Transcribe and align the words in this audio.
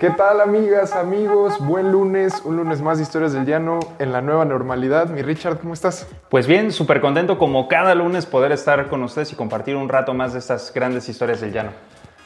¿Qué 0.00 0.08
tal 0.08 0.40
amigas, 0.40 0.94
amigos? 0.94 1.58
Buen 1.58 1.92
lunes, 1.92 2.40
un 2.46 2.56
lunes 2.56 2.80
más 2.80 2.96
de 2.96 3.02
Historias 3.02 3.34
del 3.34 3.44
Llano 3.44 3.80
en 3.98 4.12
la 4.12 4.22
nueva 4.22 4.46
normalidad. 4.46 5.10
Mi 5.10 5.20
Richard, 5.20 5.58
¿cómo 5.58 5.74
estás? 5.74 6.06
Pues 6.30 6.46
bien, 6.46 6.72
súper 6.72 7.02
contento 7.02 7.36
como 7.36 7.68
cada 7.68 7.94
lunes 7.94 8.24
poder 8.24 8.50
estar 8.50 8.88
con 8.88 9.02
ustedes 9.02 9.30
y 9.32 9.36
compartir 9.36 9.76
un 9.76 9.90
rato 9.90 10.14
más 10.14 10.32
de 10.32 10.38
estas 10.38 10.72
grandes 10.72 11.06
historias 11.10 11.42
del 11.42 11.52
llano. 11.52 11.72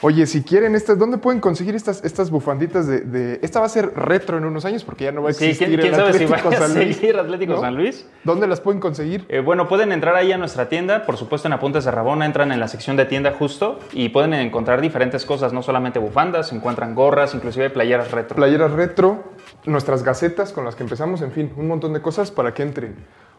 Oye, 0.07 0.27
si 0.27 0.43
quieren 0.43 0.75
estas, 0.75 0.99
¿dónde 0.99 1.17
pueden 1.17 1.41
conseguir 1.41 1.75
estas, 1.75 2.05
estas 2.05 2.31
bufanditas 2.31 2.87
de, 2.87 3.01
de- 3.01 3.39
Esta 3.41 3.61
va 3.61 3.65
a 3.65 3.69
ser 3.71 3.91
retro 3.97 4.37
en 4.37 4.45
unos 4.45 4.67
años 4.67 4.85
porque 4.85 5.05
ya 5.05 5.13
no 5.13 5.23
va 5.23 5.31
a 5.31 5.33
Sí, 5.33 5.47
existir 5.47 5.69
¿quién, 5.69 5.81
quién 5.81 5.95
el 5.95 5.99
sabe 5.99 6.13
si 6.13 6.25
Atlético 6.25 6.51
vaya 6.51 6.59
a 6.59 6.69
San 6.69 6.75
Luis. 6.77 6.97
seguir 6.99 7.17
Atlético 7.17 7.53
¿no? 7.55 7.61
San 7.63 7.75
Luis? 7.75 8.07
¿Dónde 8.23 8.47
las 8.47 8.61
pueden 8.61 8.81
conseguir? 8.83 9.25
Eh, 9.31 9.41
bueno, 9.41 9.67
pueden 9.67 9.93
entrar 9.93 10.15
ahí 10.15 10.31
a 10.31 10.37
nuestra 10.37 10.69
tienda, 10.69 11.07
por 11.07 11.17
supuesto 11.17 11.49
en 11.49 11.55
Apuntes 11.55 11.87
de 11.87 11.91
Rabona, 11.91 12.27
entran 12.27 12.53
en 12.53 12.61
la 12.61 12.69
sección 12.69 12.99
de 12.99 13.07
tienda 13.07 13.33
justo 13.33 13.79
y 13.95 14.11
pueden 14.11 14.35
encontrar 14.35 14.83
diferentes 14.83 15.25
cosas, 15.25 15.55
no 15.55 15.63
solamente 15.63 15.99
bufandas, 15.99 16.53
encuentran 16.53 16.95
gorras, 16.95 17.35
inclusive 17.35 17.71
playeras 17.71 18.11
retro. 18.11 18.37
Playeras 18.37 18.73
retro, 18.73 19.25
nuestras 19.65 20.03
gacetas 20.03 20.53
con 20.53 20.67
las 20.67 20.75
que 20.77 20.83
empezamos, 20.83 21.23
en 21.23 21.33
fin, 21.33 21.51
un 21.57 21.67
montón 21.67 21.95
de 21.95 22.03
cosas 22.03 22.31
para 22.31 22.53
que 22.53 22.63
entren. 22.63 22.95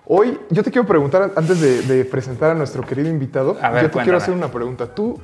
Hoy 0.07 0.39
yo 0.49 0.63
te 0.63 0.71
quiero 0.71 0.87
preguntar, 0.87 1.31
antes 1.35 1.61
de, 1.61 1.84
de 1.84 2.05
presentar 2.05 2.49
a 2.49 2.53
nuestro 2.55 2.81
querido 2.84 3.07
invitado, 3.09 3.55
A 3.61 3.70
ver, 3.70 3.84
yo 3.84 3.87
te 3.89 3.91
quiero 3.91 3.91
cuéntame. 3.91 4.17
hacer 4.17 4.34
una 4.34 4.47
pregunta. 4.51 4.87
¿Tú 4.93 5.20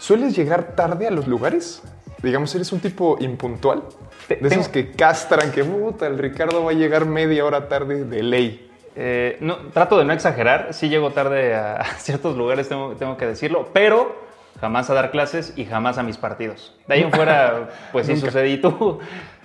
sueles 0.00 0.34
llegar 0.34 0.74
tarde 0.74 1.06
a 1.06 1.10
los 1.10 1.26
lugares? 1.28 1.82
Digamos, 2.22 2.54
¿eres 2.54 2.72
un 2.72 2.80
tipo 2.80 3.16
impuntual? 3.20 3.82
Te- 4.28 4.36
De 4.36 4.48
esos 4.48 4.70
tengo- 4.70 4.72
que 4.72 4.92
castran, 4.96 5.52
que 5.52 5.64
puta, 5.64 6.06
el 6.06 6.18
Ricardo 6.18 6.64
va 6.64 6.72
a 6.72 6.74
llegar 6.74 7.06
media 7.06 7.44
hora 7.44 7.68
tarde 7.68 8.04
de 8.04 8.22
ley. 8.22 8.66
Eh, 8.96 9.38
no, 9.40 9.56
trato 9.72 9.96
de 9.98 10.04
no 10.04 10.12
exagerar, 10.12 10.74
sí 10.74 10.88
llego 10.88 11.10
tarde 11.12 11.54
a 11.54 11.84
ciertos 11.98 12.36
lugares, 12.36 12.68
tengo, 12.68 12.94
tengo 12.96 13.16
que 13.16 13.26
decirlo, 13.26 13.68
pero 13.72 14.14
jamás 14.60 14.90
a 14.90 14.94
dar 14.94 15.10
clases 15.10 15.52
y 15.56 15.64
jamás 15.64 15.96
a 15.96 16.02
mis 16.02 16.18
partidos. 16.18 16.76
De 16.88 16.94
ahí 16.94 17.02
en 17.02 17.12
fuera, 17.12 17.70
pues 17.92 18.06
sí 18.06 18.16
sucede. 18.16 18.48
¿Y 18.50 18.60
tú? 18.60 18.98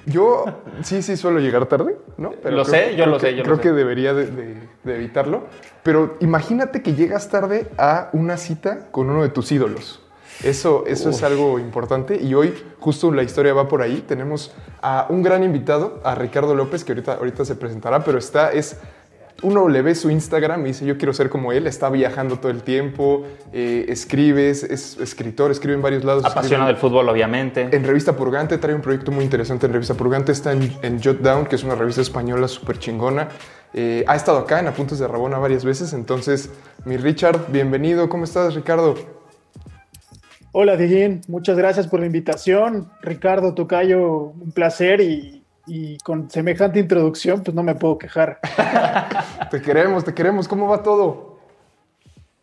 Yo 0.08 0.46
sí, 0.84 1.02
sí 1.02 1.16
suelo 1.18 1.40
llegar 1.40 1.66
tarde, 1.68 1.98
¿no? 2.18 2.34
Lo 2.44 2.64
sé, 2.66 2.92
yo 2.92 3.04
creo 3.04 3.08
lo 3.08 3.20
sé, 3.20 3.30
que- 3.30 3.36
yo 3.36 3.38
lo 3.40 3.44
creo 3.46 3.56
sé. 3.58 3.62
que 3.64 3.72
debería 3.72 4.14
de, 4.14 4.28
de- 4.28 4.58
de 4.84 4.96
evitarlo. 4.96 5.46
Pero 5.84 6.18
imagínate 6.20 6.82
que 6.84 6.94
llegas 6.94 7.30
tarde 7.30 7.68
a 7.78 8.10
una 8.14 8.38
cita 8.38 8.88
con 8.92 9.10
uno 9.10 9.24
de 9.24 9.30
tus 9.30 9.52
ídolos. 9.52 10.02
Eso, 10.44 10.84
eso 10.86 11.10
es 11.10 11.24
algo 11.24 11.60
importante 11.60 12.22
y 12.22 12.34
hoy 12.34 12.54
justo 12.80 13.12
la 13.12 13.24
historia 13.24 13.54
va 13.54 13.68
por 13.68 13.82
ahí. 13.82 14.04
Tenemos 14.08 14.54
a 14.82 15.08
un 15.10 15.24
gran 15.24 15.44
invitado, 15.44 16.00
a 16.04 16.16
Ricardo 16.16 16.54
López, 16.56 16.84
que 16.84 16.92
ahorita, 16.92 17.14
ahorita 17.16 17.46
se 17.46 17.56
presentará, 17.56 18.04
pero 18.04 18.20
está, 18.20 18.52
es, 18.52 18.78
uno 19.42 19.68
le 19.68 19.82
ve 19.82 19.96
su 19.96 20.10
Instagram 20.10 20.62
y 20.62 20.70
dice 20.70 20.86
yo 20.86 20.98
quiero 20.98 21.14
ser 21.14 21.30
como 21.30 21.52
él, 21.52 21.68
está 21.68 21.90
viajando 21.90 22.38
todo 22.40 22.52
el 22.52 22.64
tiempo, 22.64 23.24
eh, 23.54 23.86
escribe, 23.90 24.50
es, 24.50 24.64
es 24.64 24.98
escritor, 24.98 25.52
escribe 25.52 25.76
en 25.76 25.82
varios 25.82 26.04
lados. 26.04 26.26
Apasionado 26.26 26.68
del 26.68 26.78
fútbol, 26.78 27.08
obviamente. 27.10 27.70
en 27.72 27.84
Revista 27.84 28.16
Purgante 28.16 28.58
trae 28.58 28.76
un 28.76 28.82
proyecto 28.82 29.12
muy 29.12 29.24
interesante 29.24 29.66
en 29.66 29.74
Revista 29.74 29.94
Purgante. 29.94 30.32
Está 30.32 30.52
en, 30.52 30.72
en 30.82 31.02
Jot 31.02 31.20
Down, 31.20 31.46
que 31.46 31.56
es 31.56 31.64
una 31.64 31.76
revista 31.76 32.02
española 32.02 32.48
súper 32.48 32.80
chingona. 32.80 33.30
Eh, 33.74 34.06
ha 34.08 34.16
estado 34.16 34.38
acá 34.40 34.60
en 34.60 34.68
Apuntes 34.68 35.00
de 35.00 35.08
Rabona 35.08 35.38
varias 35.38 35.66
veces. 35.66 35.94
Entonces, 35.94 36.50
mi 36.86 36.98
Richard, 36.98 37.52
bienvenido. 37.52 38.08
¿Cómo 38.10 38.24
estás, 38.24 38.56
Ricardo? 38.56 39.15
Hola, 40.58 40.78
Dieguín. 40.78 41.20
Muchas 41.28 41.58
gracias 41.58 41.86
por 41.86 42.00
la 42.00 42.06
invitación. 42.06 42.90
Ricardo 43.02 43.54
Tocayo, 43.54 44.10
un 44.40 44.54
placer 44.54 45.02
y, 45.02 45.44
y 45.68 45.98
con 45.98 46.32
semejante 46.32 46.80
introducción, 46.80 47.44
pues 47.44 47.54
no 47.54 47.62
me 47.62 47.76
puedo 47.76 47.98
quejar. 47.98 48.40
Te 49.52 49.62
queremos, 49.62 50.06
te 50.06 50.14
queremos. 50.14 50.48
¿Cómo 50.48 50.70
va 50.70 50.82
todo? 50.82 51.40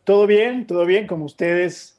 Todo 0.05 0.27
bien, 0.27 0.67
todo 0.67 0.85
bien, 0.85 1.07
como 1.07 1.25
ustedes, 1.25 1.97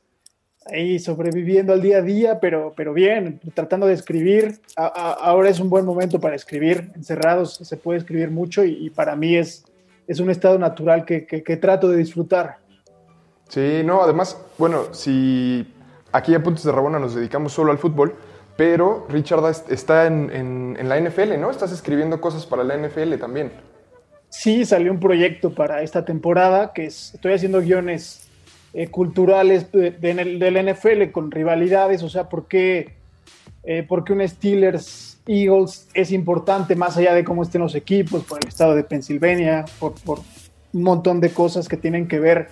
ahí 0.67 0.99
sobreviviendo 0.99 1.73
al 1.73 1.81
día 1.81 1.97
a 1.97 2.01
día, 2.03 2.39
pero, 2.39 2.73
pero 2.77 2.93
bien, 2.93 3.39
tratando 3.55 3.87
de 3.87 3.93
escribir. 3.93 4.59
A- 4.75 4.85
a- 4.85 5.13
ahora 5.13 5.49
es 5.49 5.59
un 5.59 5.69
buen 5.71 5.83
momento 5.83 6.19
para 6.19 6.35
escribir. 6.35 6.91
Encerrados 6.95 7.55
se 7.55 7.75
puede 7.77 7.97
escribir 7.97 8.29
mucho 8.29 8.63
y, 8.63 8.85
y 8.85 8.89
para 8.91 9.15
mí 9.15 9.35
es, 9.35 9.63
es 10.07 10.19
un 10.19 10.29
estado 10.29 10.59
natural 10.59 11.05
que, 11.05 11.25
que- 11.25 11.41
que 11.41 11.57
trato 11.57 11.89
de 11.89 11.97
disfrutar. 11.97 12.57
Sí, 13.49 13.81
no, 13.83 14.03
además, 14.03 14.39
bueno, 14.59 14.93
si 14.93 15.73
aquí 16.13 16.33
a 16.33 16.37
Apuntes 16.37 16.63
de 16.63 16.71
Rabona 16.71 16.99
nos 16.99 17.13
dedicamos 17.15 17.51
solo 17.51 17.71
al 17.71 17.77
fútbol, 17.77 18.15
pero 18.55 19.05
Richard 19.09 19.45
es- 19.49 19.65
está 19.69 20.05
en, 20.07 20.77
la 20.87 20.97
NFL, 20.97 21.37
¿no? 21.39 21.51
Estás 21.51 21.71
escribiendo 21.71 22.21
cosas 22.21 22.45
para 22.45 22.63
la 22.63 22.75
NFL 22.77 23.17
también. 23.19 23.51
Sí, 24.29 24.65
salió 24.65 24.91
un 24.91 24.99
proyecto 24.99 25.53
para 25.53 25.81
esta 25.83 26.05
temporada 26.05 26.71
que 26.73 26.85
es, 26.85 27.13
estoy 27.13 27.33
haciendo 27.33 27.59
guiones 27.61 28.27
eh, 28.73 28.87
culturales 28.87 29.71
de, 29.71 29.91
de- 29.91 30.13
del 30.39 30.57
NFL 30.73 31.11
con 31.11 31.29
rivalidades, 31.29 32.01
o 32.01 32.09
sea, 32.09 32.29
¿por 32.29 32.47
qué, 32.47 32.93
eh, 33.63 33.83
por 33.83 34.03
qué 34.03 34.13
un 34.13 34.27
Steelers 34.27 35.19
Eagles 35.27 35.87
es 35.93 36.11
importante 36.11 36.75
más 36.75 36.97
allá 36.97 37.13
de 37.13 37.23
cómo 37.23 37.43
estén 37.43 37.61
los 37.61 37.75
equipos, 37.75 38.23
por 38.23 38.39
el 38.41 38.47
estado 38.47 38.75
de 38.75 38.83
Pensilvania, 38.83 39.65
por, 39.79 39.93
por 40.03 40.19
un 40.73 40.81
montón 40.83 41.21
de 41.21 41.29
cosas 41.29 41.67
que 41.69 41.77
tienen 41.77 42.07
que 42.07 42.19
ver 42.19 42.47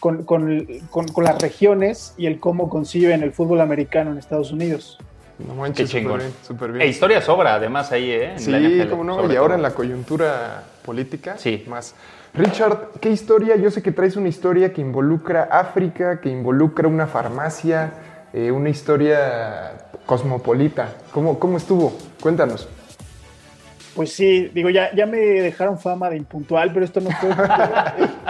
con, 0.00 0.24
con- 0.24 0.66
con- 0.90 1.08
con 1.08 1.24
las 1.24 1.40
regiones 1.40 2.14
y 2.16 2.26
el 2.26 2.38
cómo 2.40 2.68
conciben 2.68 3.22
el 3.22 3.32
fútbol 3.32 3.60
americano 3.60 4.12
en 4.12 4.18
Estados 4.18 4.52
Unidos. 4.52 4.98
No 5.38 5.54
manches, 5.54 5.90
Qué 5.90 5.98
chingón. 5.98 6.20
súper 6.46 6.72
bien. 6.72 6.82
E 6.82 6.86
historia 6.88 7.20
sobra, 7.20 7.54
además, 7.54 7.92
ahí, 7.92 8.10
¿eh? 8.10 8.32
En 8.32 8.38
Sí, 8.40 8.50
la 8.50 8.58
NFL, 8.58 8.90
cómo 8.90 9.04
no, 9.04 9.14
y 9.30 9.36
ahora 9.36 9.48
todo. 9.50 9.54
en 9.56 9.62
la 9.62 9.70
coyuntura 9.72 10.64
política, 10.84 11.36
Sí. 11.36 11.64
más. 11.68 11.94
Richard, 12.32 12.90
¿qué 13.00 13.10
historia? 13.10 13.56
Yo 13.56 13.70
sé 13.70 13.82
que 13.82 13.92
traes 13.92 14.16
una 14.16 14.28
historia 14.28 14.72
que 14.72 14.80
involucra 14.80 15.44
África, 15.50 16.20
que 16.20 16.28
involucra 16.30 16.88
una 16.88 17.06
farmacia, 17.06 17.92
eh, 18.32 18.50
una 18.50 18.68
historia 18.70 19.72
cosmopolita. 20.06 20.94
¿Cómo, 21.12 21.38
¿Cómo 21.38 21.56
estuvo? 21.56 21.92
Cuéntanos. 22.22 22.68
Pues 23.96 24.12
sí, 24.12 24.50
digo, 24.54 24.68
ya, 24.70 24.94
ya 24.94 25.06
me 25.06 25.16
dejaron 25.18 25.78
fama 25.78 26.10
de 26.10 26.16
impuntual, 26.18 26.70
pero 26.72 26.84
esto 26.84 27.00
no 27.00 27.10
fue, 27.12 27.30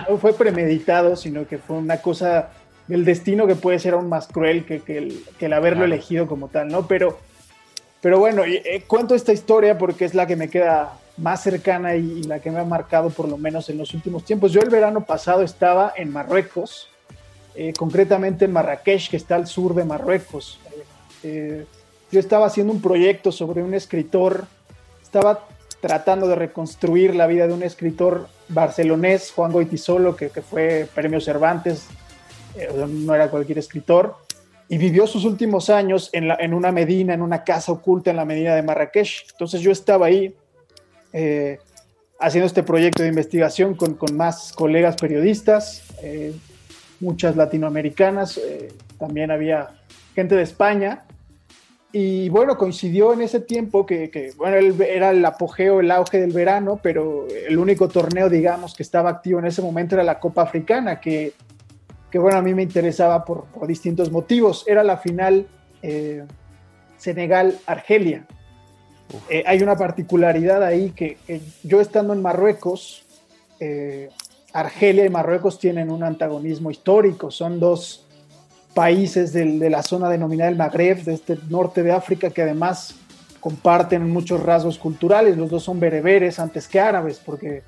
no 0.09 0.17
fue 0.17 0.33
premeditado, 0.33 1.17
sino 1.17 1.47
que 1.47 1.59
fue 1.59 1.77
una 1.77 1.99
cosa 1.99 2.51
del 2.87 3.05
destino 3.05 3.49
que 3.49 3.57
puede 3.57 3.81
ser 3.81 3.95
aún 3.95 4.09
más 4.09 4.29
cruel 4.29 4.65
que, 4.65 4.81
que 4.81 4.97
el, 4.99 5.25
que 5.39 5.47
el 5.47 5.53
haberlo 5.53 5.81
Claro. 5.81 5.93
elegido 5.93 6.27
como 6.29 6.47
tal, 6.47 6.69
¿no? 6.69 6.87
Pero, 6.87 7.19
pero 8.01 8.21
bueno, 8.21 8.45
eh, 8.45 8.85
cuento 8.87 9.17
esta 9.17 9.33
historia 9.33 9.77
porque 9.77 10.05
es 10.05 10.15
la 10.15 10.25
que 10.29 10.37
me 10.37 10.49
queda 10.49 10.93
más 11.17 11.43
cercana 11.43 11.97
y, 11.97 12.21
y 12.21 12.23
la 12.23 12.39
que 12.39 12.53
me 12.53 12.61
ha 12.61 12.65
marcado 12.65 13.11
por 13.11 13.29
lo 13.29 13.37
menos 13.37 13.69
en 13.69 13.79
los 13.79 13.93
últimos 13.93 14.25
tiempos. 14.25 14.53
Yo 14.53 14.61
el 14.61 14.71
verano 14.71 15.05
pasado 15.05 15.43
estaba 15.43 15.93
en 15.97 16.13
Marruecos, 16.13 16.89
eh, 17.57 17.73
concretamente 17.77 18.45
en 18.45 18.53
Marrakech, 18.53 19.11
que 19.11 19.17
está 19.17 19.35
al 19.35 19.49
sur 19.49 19.75
de 19.75 19.85
Marruecos. 19.85 20.61
Eh, 21.25 21.67
yo 22.13 22.21
estaba 22.21 22.47
haciendo 22.47 22.73
un 22.73 22.81
proyecto 22.81 23.33
sobre 23.33 23.65
un 23.65 23.75
escritor, 23.75 24.45
estaba 25.03 25.41
tratando 25.87 26.27
de 26.27 26.35
reconstruir 26.35 27.15
la 27.15 27.29
vida 27.29 27.47
de 27.47 27.53
un 27.53 27.63
escritor 27.63 28.27
barcelonés, 28.49 29.31
Juan 29.31 29.53
Goitisolo, 29.53 30.17
que, 30.17 30.31
que 30.31 30.43
fue 30.43 30.89
premio 30.93 31.21
Cervantes, 31.21 31.87
eh, 32.57 32.69
no 32.89 33.15
era 33.15 33.31
cualquier 33.31 33.59
escritor, 33.59 34.17
y 34.69 34.79
vivió 34.79 35.07
sus 35.07 35.25
últimos 35.25 35.71
años 35.71 36.11
en, 36.13 36.29
en 36.41 36.55
una 36.55 36.73
medina, 36.73 37.15
en 37.15 37.23
una 37.23 37.45
casa 37.45 37.71
oculta 37.71 38.11
en 38.11 38.17
la 38.17 38.25
medina 38.25 38.57
de 38.57 38.63
Marrakech. 38.63 39.29
Entonces 39.31 39.61
yo 39.61 39.71
estaba 39.71 40.07
ahí 40.07 40.35
eh, 41.13 41.61
haciendo 42.19 42.49
este 42.49 42.65
proyecto 42.65 43.05
de 43.05 43.09
investigación 43.09 43.77
con, 43.77 43.95
con 43.95 44.17
más 44.17 44.53
colegas 44.53 44.97
periodistas, 44.97 45.85
eh, 46.03 46.35
muchas 46.99 47.37
latinoamericanas, 47.37 48.41
también 48.99 49.31
había 49.31 49.71
gente 50.17 50.35
de 50.35 50.43
España. 50.43 51.05
Y 51.93 52.29
bueno, 52.29 52.59
coincidió 52.59 53.13
en 53.13 53.23
ese 53.23 53.41
tiempo 53.41 53.87
que, 53.87 54.11
que, 54.11 54.33
bueno, 54.37 54.57
era 54.85 55.11
el 55.11 55.25
apogeo, 55.25 55.81
el 55.81 55.91
auge 55.91 56.21
del 56.21 56.33
verano, 56.33 56.79
pero 56.83 57.27
el 57.49 57.57
único 57.59 57.89
torneo, 57.89 58.29
digamos, 58.29 58.75
que 58.75 58.83
estaba 58.83 59.09
activo 59.09 59.39
en 59.39 59.47
ese 59.47 59.63
momento 59.63 59.95
era 59.95 60.05
la 60.05 60.21
Copa 60.21 60.43
Africana, 60.43 61.01
que, 61.01 61.33
que 62.11 62.19
bueno, 62.19 62.39
a 62.39 62.43
mí 62.43 62.55
me 62.55 62.63
interesaba 62.63 63.25
por, 63.25 63.45
por 63.47 63.67
distintos 63.67 64.11
motivos. 64.11 64.65
Era 64.67 64.83
la 64.83 64.99
final 64.99 65.47
eh, 65.83 66.25
Senegal-Argelia. 66.99 68.27
Eh, 69.31 69.45
hay 69.47 69.63
una 69.63 69.77
particularidad 69.77 70.63
ahí 70.63 70.91
que, 70.91 71.17
que 71.27 71.41
yo 71.63 71.81
estando 71.81 72.13
en 72.13 72.21
Marruecos, 72.21 73.07
eh, 73.61 74.11
Argelia 74.53 75.05
y 75.05 75.11
Marruecos 75.11 75.59
tienen 75.59 75.91
un 75.91 76.03
antagonismo 76.03 76.71
histórico, 76.71 77.31
son 77.31 77.61
dos 77.61 78.06
países 78.77 79.33
del- 79.33 79.59
de 79.59 79.71
la 79.71 79.83
zona 79.83 80.09
denominada 80.11 80.51
el 80.51 80.57
Magreb, 80.57 81.03
de 81.03 81.15
este 81.15 81.39
norte 81.49 81.83
de 81.83 81.93
África, 81.93 82.29
que 82.31 82.43
además 82.43 82.95
comparten 83.41 84.09
muchos 84.11 84.43
rasgos 84.43 84.77
culturales, 84.79 85.37
los 85.39 85.49
dos 85.49 85.63
son 85.65 85.81
bereberes 85.81 86.39
antes 86.39 86.69
que 86.69 86.79
árabes, 86.79 87.19
porque 87.25 87.63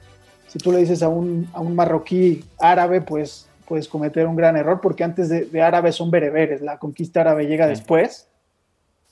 si 0.48 0.58
tú 0.58 0.70
le 0.70 0.78
dices 0.78 1.02
a 1.02 1.08
un, 1.08 1.48
a 1.54 1.60
un 1.60 1.74
marroquí 1.74 2.44
árabe, 2.58 3.00
pues 3.00 3.48
puedes 3.66 3.88
cometer 3.88 4.26
un 4.26 4.36
gran 4.36 4.56
error 4.56 4.80
porque 4.82 5.02
antes 5.02 5.28
de, 5.30 5.46
de 5.46 5.62
árabes 5.62 5.94
son 5.94 6.10
bereberes, 6.10 6.60
la 6.60 6.78
conquista 6.78 7.22
árabe 7.22 7.46
llega 7.46 7.64
Sí. 7.66 7.70
después. 7.70 8.28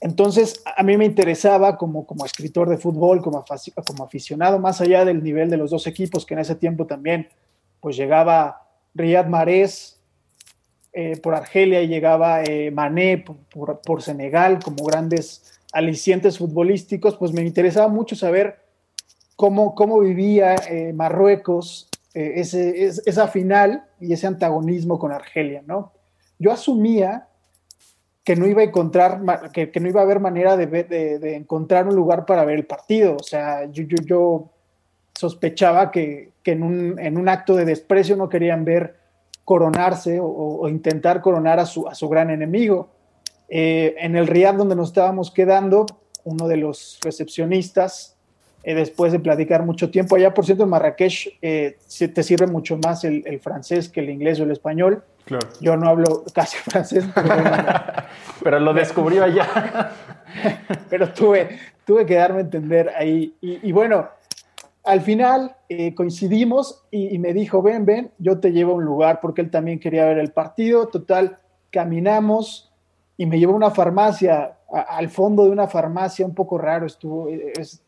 Entonces, 0.00 0.62
a 0.76 0.82
mí 0.82 0.96
me 0.98 1.06
interesaba 1.06 1.78
como, 1.78 2.06
como 2.06 2.26
escritor 2.26 2.68
de 2.68 2.76
fútbol, 2.76 3.22
como, 3.22 3.42
como 3.86 4.04
aficionado, 4.04 4.58
más 4.58 4.80
allá 4.82 5.04
del 5.06 5.22
nivel 5.22 5.48
de 5.48 5.56
los 5.56 5.70
dos 5.70 5.86
equipos, 5.86 6.26
que 6.26 6.34
en 6.34 6.40
ese 6.40 6.54
tiempo 6.54 6.86
también, 6.86 7.28
pues 7.80 7.96
llegaba 7.96 8.62
Riyad 8.94 9.26
Mahrez 9.26 9.98
eh, 10.98 11.18
por 11.22 11.34
Argelia 11.34 11.82
y 11.82 11.88
llegaba 11.88 12.42
eh, 12.42 12.70
Mané 12.70 13.18
por, 13.52 13.80
por- 13.82 14.02
Senegal, 14.02 14.58
como 14.64 14.82
grandes 14.84 15.60
alicientes 15.72 16.38
futbolísticos, 16.38 17.16
pues 17.16 17.32
me 17.34 17.42
interesaba 17.42 17.88
mucho 17.88 18.16
saber 18.16 18.56
cómo, 19.36 19.74
cómo 19.74 20.00
vivía 20.00 20.54
eh, 20.70 20.94
Marruecos 20.94 21.88
ese, 22.14 22.86
es- 22.86 23.02
esa 23.06 23.28
final 23.28 23.84
y 24.00 24.14
ese 24.14 24.26
antagonismo 24.26 24.98
con 24.98 25.12
Argelia, 25.12 25.62
¿no? 25.66 25.92
Yo 26.38 26.50
asumía 26.50 27.28
que 28.24 28.36
no 28.36 28.46
iba 28.46 28.62
a 28.62 28.64
encontrar, 28.64 29.20
que, 29.52 29.70
que 29.70 29.80
no 29.80 29.88
iba 29.88 30.00
a 30.00 30.04
haber 30.04 30.18
manera 30.20 30.56
de- 30.56 30.66
de 30.66 31.36
encontrar 31.36 31.86
un 31.86 31.94
lugar 31.94 32.24
para 32.24 32.44
ver 32.46 32.56
el 32.56 32.64
partido. 32.66 33.16
O 33.20 33.22
sea, 33.22 33.66
yo, 33.70 33.84
yo, 33.84 33.96
yo 34.06 34.50
sospechaba 35.14 35.90
que, 35.90 36.30
que 36.42 36.52
en, 36.52 36.62
un, 36.62 36.98
en 36.98 37.18
un 37.18 37.28
acto 37.28 37.54
de 37.54 37.64
desprecio 37.66 38.16
no 38.16 38.28
querían 38.30 38.64
ver 38.64 38.96
coronarse 39.46 40.20
o, 40.20 40.26
o 40.26 40.68
intentar 40.68 41.22
coronar 41.22 41.58
a 41.60 41.64
su, 41.66 41.88
a 41.88 41.94
su 41.94 42.08
gran 42.10 42.28
enemigo. 42.30 42.90
Eh, 43.48 43.94
en 44.00 44.16
el 44.16 44.26
Riyadh 44.26 44.56
donde 44.56 44.74
nos 44.76 44.88
estábamos 44.88 45.30
quedando, 45.30 45.86
uno 46.24 46.48
de 46.48 46.56
los 46.56 46.98
recepcionistas, 47.02 48.16
eh, 48.64 48.74
después 48.74 49.12
de 49.12 49.20
platicar 49.20 49.64
mucho 49.64 49.88
tiempo, 49.90 50.16
allá 50.16 50.34
por 50.34 50.44
cierto 50.44 50.64
en 50.64 50.70
Marrakech 50.70 51.38
eh, 51.40 51.76
se- 51.86 52.08
te 52.08 52.24
sirve 52.24 52.48
mucho 52.48 52.76
más 52.78 53.04
el, 53.04 53.22
el 53.24 53.38
francés 53.38 53.88
que 53.88 54.00
el 54.00 54.10
inglés 54.10 54.40
o 54.40 54.42
el 54.42 54.50
español. 54.50 55.04
Claro. 55.24 55.46
Yo 55.60 55.76
no 55.76 55.88
hablo 55.88 56.24
casi 56.34 56.56
francés, 56.70 57.04
pero, 57.14 57.28
bueno, 57.28 57.66
Pero 58.42 58.58
lo 58.60 58.74
descubrió 58.74 59.22
allá. 59.22 59.92
pero 60.90 61.08
tuve, 61.12 61.56
tuve 61.84 62.04
que 62.04 62.16
darme 62.16 62.38
a 62.38 62.42
entender 62.42 62.90
ahí. 62.98 63.32
Y, 63.40 63.68
y 63.68 63.70
bueno, 63.70 64.08
al 64.86 65.00
final 65.02 65.56
eh, 65.68 65.94
coincidimos 65.94 66.84
y, 66.90 67.18
me 67.18 67.32
dijo, 67.34 67.60
ven, 67.60 67.84
ven, 67.84 68.10
yo 68.18 68.38
te 68.40 68.52
llevo 68.52 68.72
a 68.72 68.76
un 68.76 68.84
lugar 68.84 69.20
porque 69.20 69.40
él 69.42 69.50
también 69.50 69.78
quería 69.80 70.04
ver 70.06 70.18
el 70.18 70.32
partido. 70.32 70.86
Total, 70.88 71.38
caminamos 71.70 72.72
y 73.16 73.26
me 73.26 73.38
llevó 73.38 73.52
a 73.52 73.56
una 73.56 73.70
farmacia, 73.70 74.56
al 74.70 75.08
fondo 75.08 75.44
de 75.44 75.50
una 75.50 75.66
farmacia, 75.68 76.24
un 76.24 76.34
poco 76.34 76.56
raro 76.58 76.86
estuvo. 76.86 77.28
eh, 77.28 77.52
es- 77.58 77.82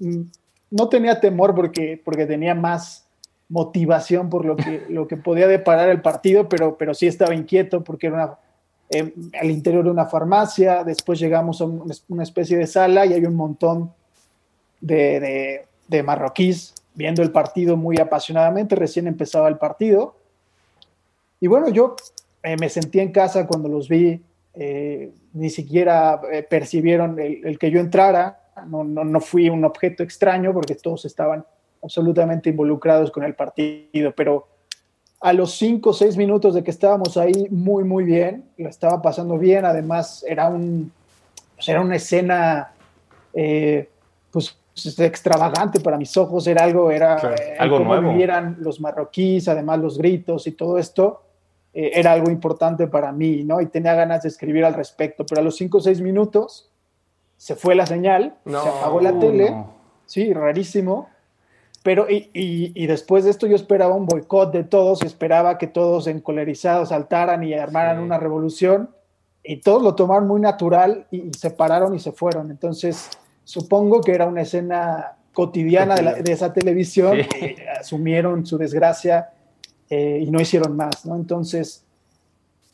mm, 0.00 0.22
no 0.70 0.88
tenía 0.88 1.20
temor 1.20 1.54
porque, 1.54 2.00
porque 2.04 2.26
tenía 2.26 2.54
más 2.54 3.06
motivación 3.48 4.28
por 4.28 4.44
lo 4.44 4.56
que, 4.56 4.84
lo 4.90 5.08
que 5.08 5.16
podía 5.16 5.46
deparar 5.48 5.88
el 5.88 6.02
partido, 6.02 6.48
pero, 6.48 6.76
pero 6.76 6.92
sí 6.94 7.06
estaba 7.06 7.34
inquieto 7.34 7.82
porque 7.82 8.08
era 8.08 8.16
una, 8.16 8.38
eh, 8.90 9.14
al 9.40 9.50
interior 9.50 9.84
de 9.84 9.90
una 9.90 10.06
farmacia, 10.06 10.84
después 10.84 11.18
llegamos 11.18 11.60
a 11.60 11.64
un- 11.64 11.90
una 12.08 12.22
especie 12.22 12.56
de 12.58 12.66
sala 12.66 13.06
y 13.06 13.14
hay 13.14 13.24
un 13.24 13.34
montón 13.36 13.92
de, 14.80 15.20
de- 15.20 15.67
de 15.88 16.02
marroquíes 16.02 16.74
viendo 16.94 17.22
el 17.22 17.30
partido 17.30 17.76
muy 17.76 17.98
apasionadamente, 17.98 18.74
recién 18.74 19.06
empezaba 19.06 19.48
el 19.48 19.58
partido. 19.58 20.16
Y 21.40 21.46
bueno, 21.46 21.68
yo 21.68 21.96
eh, 22.42 22.56
me 22.58 22.68
sentí 22.68 23.00
en 23.00 23.12
casa 23.12 23.46
cuando 23.46 23.68
los 23.68 23.88
vi, 23.88 24.20
eh, 24.54 25.12
ni 25.32 25.50
siquiera 25.50 26.20
eh, 26.32 26.42
percibieron 26.42 27.18
el, 27.18 27.58
que 27.58 27.70
yo 27.70 27.80
entrara, 27.80 28.40
no, 28.66 28.82
no, 28.82 29.04
no 29.04 29.20
fui 29.20 29.48
un 29.48 29.64
objeto 29.64 30.02
extraño 30.02 30.52
porque 30.52 30.74
todos 30.74 31.04
estaban 31.04 31.44
absolutamente 31.82 32.50
involucrados 32.50 33.10
con 33.10 33.22
el 33.22 33.34
partido, 33.34 34.12
pero 34.16 34.48
a 35.20 35.32
los 35.32 35.54
cinco 35.54 35.90
o 35.90 35.92
seis 35.92 36.16
minutos 36.16 36.54
de 36.54 36.62
que 36.62 36.70
estábamos 36.70 37.16
ahí 37.16 37.48
muy, 37.50 37.84
muy 37.84 38.04
bien, 38.04 38.44
lo 38.56 38.68
estaba 38.68 39.02
pasando 39.02 39.38
bien, 39.38 39.64
además 39.64 40.24
era, 40.28 40.48
un, 40.48 40.92
pues 41.56 41.68
era 41.68 41.80
una 41.80 41.96
escena 41.96 42.72
eh, 43.34 43.88
pues 44.82 44.98
extravagante 45.00 45.80
para 45.80 45.96
mis 45.96 46.16
ojos, 46.16 46.46
era 46.46 46.64
algo, 46.64 46.90
era 46.90 47.16
Claro, 47.16 47.34
eh, 47.36 47.56
algo 47.58 47.78
cómo 47.78 47.94
nuevo. 47.94 48.10
vivieran 48.10 48.56
los 48.60 48.80
marroquíes, 48.80 49.48
además 49.48 49.78
los 49.78 49.98
gritos 49.98 50.46
y 50.46 50.52
todo 50.52 50.78
esto, 50.78 51.22
eh, 51.74 51.90
era 51.94 52.12
algo 52.12 52.30
importante 52.30 52.86
para 52.86 53.12
mí, 53.12 53.44
¿no? 53.44 53.60
Y 53.60 53.66
tenía 53.66 53.94
ganas 53.94 54.22
de 54.22 54.28
escribir 54.28 54.64
al 54.64 54.74
respecto, 54.74 55.24
pero 55.26 55.40
a 55.40 55.44
los 55.44 55.56
cinco 55.56 55.78
o 55.78 55.80
seis 55.80 56.00
minutos 56.00 56.70
se 57.36 57.54
fue 57.54 57.74
la 57.74 57.86
señal, 57.86 58.34
No, 58.44 58.62
se 58.62 58.68
apagó 58.68 59.00
la 59.00 59.18
tele, 59.18 59.50
No. 59.50 59.72
sí, 60.06 60.32
rarísimo. 60.32 61.08
Pero, 61.84 62.10
y, 62.10 62.30
y- 62.34 62.72
y 62.74 62.86
después 62.88 63.24
de 63.24 63.30
esto 63.30 63.46
yo 63.46 63.54
esperaba 63.54 63.94
un 63.94 64.06
boicot 64.06 64.52
de 64.52 64.64
todos, 64.64 65.02
y 65.02 65.06
esperaba 65.06 65.56
que 65.58 65.68
todos 65.68 66.06
encolerizados 66.08 66.88
saltaran 66.88 67.44
y 67.44 67.54
armaran 67.54 67.98
Sí. 67.98 68.02
una 68.02 68.18
revolución, 68.18 68.90
y 69.44 69.60
todos 69.60 69.82
lo 69.82 69.94
tomaron 69.94 70.26
muy 70.26 70.40
natural 70.40 71.06
y, 71.10 71.28
y 71.28 71.30
se 71.34 71.50
pararon 71.50 71.94
y 71.94 72.00
se 72.00 72.10
fueron. 72.12 72.50
Entonces, 72.50 73.08
supongo 73.48 74.02
que 74.02 74.12
era 74.12 74.26
una 74.26 74.42
escena 74.42 75.14
cotidiana 75.32 75.94
de, 75.94 76.02
la- 76.02 76.14
de 76.16 76.32
esa 76.32 76.52
televisión, 76.52 77.16
Sí. 77.22 77.28
eh, 77.46 77.56
asumieron 77.80 78.44
su 78.44 78.58
desgracia 78.58 79.30
eh, 79.88 80.20
y 80.22 80.30
no 80.30 80.38
hicieron 80.38 80.76
más, 80.76 81.06
¿no? 81.06 81.16
Entonces, 81.16 81.82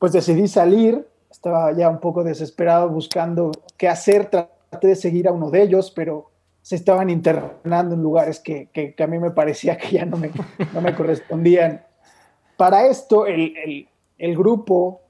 pues 0.00 0.10
decidí 0.12 0.48
salir, 0.48 1.06
estaba 1.30 1.70
ya 1.72 1.88
un 1.88 2.00
poco 2.00 2.24
desesperado 2.24 2.88
buscando 2.88 3.52
qué 3.76 3.86
hacer, 3.88 4.26
traté 4.26 4.88
de 4.88 4.96
seguir 4.96 5.28
a 5.28 5.32
uno 5.32 5.48
de 5.52 5.62
ellos, 5.62 5.92
pero 5.94 6.32
se 6.60 6.74
estaban 6.74 7.08
internando 7.08 7.94
en 7.94 8.02
lugares 8.02 8.40
que, 8.40 8.68
que- 8.72 8.94
que 8.94 9.02
a 9.04 9.06
mí 9.06 9.20
me 9.20 9.30
parecía 9.30 9.76
que 9.78 9.92
ya 9.92 10.04
no 10.06 10.16
me, 10.16 10.32
no 10.72 10.80
me 10.80 10.92
correspondían. 10.92 11.84
Para 12.56 12.86
esto, 12.88 13.26
el, 13.26 13.56
el- 13.64 13.88
el 14.18 14.36
grupo, 14.36 15.02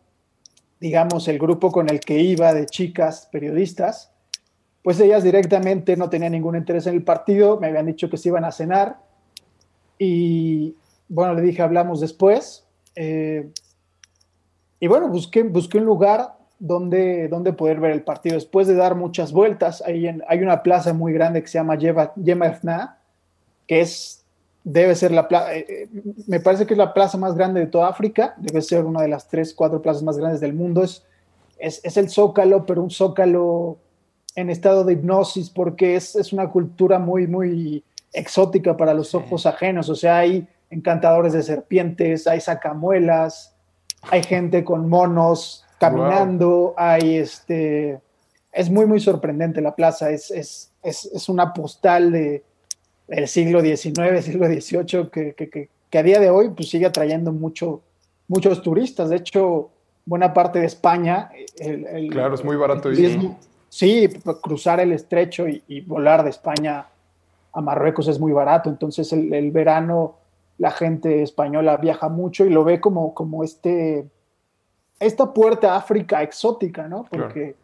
digamos, 0.79 1.27
el 1.29 1.39
grupo 1.39 1.73
con 1.73 1.89
el 1.89 2.01
que 2.01 2.19
iba 2.21 2.53
de 2.53 2.67
chicas 2.67 3.29
periodistas, 3.33 4.11
pues 4.85 5.01
ellas 5.01 5.25
directamente 5.25 5.97
no 5.97 6.09
tenían 6.11 6.33
ningún 6.33 6.55
interés 6.57 6.87
en 6.87 6.95
el 6.95 7.03
partido, 7.03 7.59
me 7.59 7.67
habían 7.67 7.87
dicho 7.87 8.09
que 8.09 8.17
se 8.19 8.29
iban 8.29 8.45
a 8.45 8.53
cenar 8.53 8.99
y 9.99 10.77
bueno, 11.09 11.35
le 11.35 11.43
dije, 11.43 11.63
hablamos 11.63 12.01
después. 12.01 12.65
eh, 12.95 13.49
y 14.81 14.87
bueno, 14.87 15.09
busqué, 15.09 15.43
busqué 15.43 15.79
un 15.79 15.85
lugar 15.87 16.35
donde, 16.59 17.29
donde 17.29 17.53
poder 17.55 17.81
ver 17.81 17.93
el 17.93 18.03
partido. 18.03 18.35
Después 18.35 18.67
de 18.67 18.75
dar 18.75 18.95
muchas 18.95 19.33
vueltas, 19.33 19.83
en- 19.87 20.23
hay 20.29 20.43
una 20.43 20.63
plaza 20.63 20.93
muy 20.93 21.13
grande 21.13 21.41
que 21.43 21.49
se 21.49 21.59
llama 21.59 21.77
Yema 21.77 22.13
Yema 22.17 22.47
Efna, 22.47 22.99
que 23.67 23.81
es, 23.81 24.25
debe 24.63 24.95
ser 24.95 25.13
la 25.13 25.27
plaza, 25.29 25.49
me 26.27 26.41
parece 26.41 26.67
que 26.67 26.75
es 26.75 26.79
la 26.79 26.93
plaza 26.93 27.17
más 27.19 27.35
grande 27.35 27.61
de 27.61 27.67
toda 27.67 27.89
África, 27.89 28.35
debe 28.37 28.61
ser 28.61 28.85
una 28.85 29.01
de 29.03 29.09
las 29.09 29.27
tres, 29.29 29.55
cuatro 29.55 29.81
plazas 29.81 30.03
más 30.03 30.19
grandes 30.19 30.41
del 30.41 30.53
mundo. 30.53 30.83
Es, 30.83 31.03
es, 31.59 31.81
es 31.83 31.97
el 31.97 32.11
zócalo, 32.11 32.67
pero 32.67 32.83
un 32.83 32.91
zócalo 32.91 33.79
en 34.37 34.51
estado 34.51 34.85
de 34.85 34.95
hipnosis, 34.95 35.51
porque 35.51 35.97
es, 35.97 36.17
es 36.17 36.33
una 36.33 36.51
cultura 36.51 36.99
muy, 36.99 37.27
muy 37.27 37.85
exótica 38.13 38.77
para 38.77 38.95
los 38.95 39.15
ojos 39.15 39.47
ajenos. 39.47 39.89
O 39.89 39.95
sea, 39.95 40.19
hay 40.19 40.47
encantadores 40.71 41.33
de 41.33 41.43
serpientes, 41.43 42.27
hay 42.27 42.41
sacamuelas, 42.41 43.55
hay 44.03 44.23
gente 44.23 44.65
con 44.65 44.89
monos 44.89 45.65
caminando, 45.79 46.75
hay 46.77 47.17
este... 47.19 48.01
Es 48.53 48.71
muy, 48.71 48.87
muy 48.87 49.01
sorprendente 49.01 49.61
la 49.61 49.75
plaza, 49.75 50.11
es, 50.11 50.31
es, 50.31 50.71
es, 50.83 51.07
es 51.07 51.29
una 51.29 51.53
postal 51.53 52.13
de, 52.13 52.45
del 53.09 53.27
siglo 53.27 53.61
XIX, 53.61 54.25
siglo 54.25 54.47
XVIII, 54.47 55.11
que, 55.11 55.35
que, 55.35 55.51
que, 55.51 55.69
que 55.91 55.99
a 55.99 56.03
día 56.05 56.21
de 56.21 56.31
hoy 56.31 56.51
pues, 56.51 56.69
sigue 56.71 56.87
atrayendo 56.87 57.33
mucho, 57.33 57.83
muchos 58.29 58.63
turistas. 58.63 59.11
De 59.11 59.17
hecho, 59.17 59.71
buena 60.07 60.33
parte 60.33 60.61
de 60.61 60.67
España... 60.67 61.31
El, 61.59 61.85
el- 61.87 62.11
Claro, 62.11 62.35
es 62.37 62.45
muy 62.45 62.55
barato 62.57 62.89
el. 62.91 62.97
Sí, 63.75 64.07
p- 64.07 64.41
cruzar 64.41 64.79
el 64.79 64.93
estrecho 64.93 65.49
y, 65.49 65.65
y 65.67 65.81
volar 65.81 66.23
de 66.23 66.31
España 66.31 66.87
a 67.53 67.61
Marruecos 67.61 68.07
es 68.07 68.21
muy 68.21 68.33
barato. 68.33 68.71
Entonces, 68.71 69.13
el, 69.13 69.35
el 69.35 69.51
verano 69.51 70.15
la 70.59 70.71
gente 70.71 71.25
española 71.25 71.77
viaja 71.79 72.09
mucho 72.09 72.45
y 72.45 72.51
lo 72.51 72.63
ve 72.63 72.81
como, 72.81 73.13
como 73.15 73.43
este, 73.43 74.09
esta 75.01 75.33
puerta 75.33 75.73
a 75.73 75.79
África 75.79 76.23
exótica, 76.23 76.87
¿no? 76.87 77.05
Porque 77.11 77.57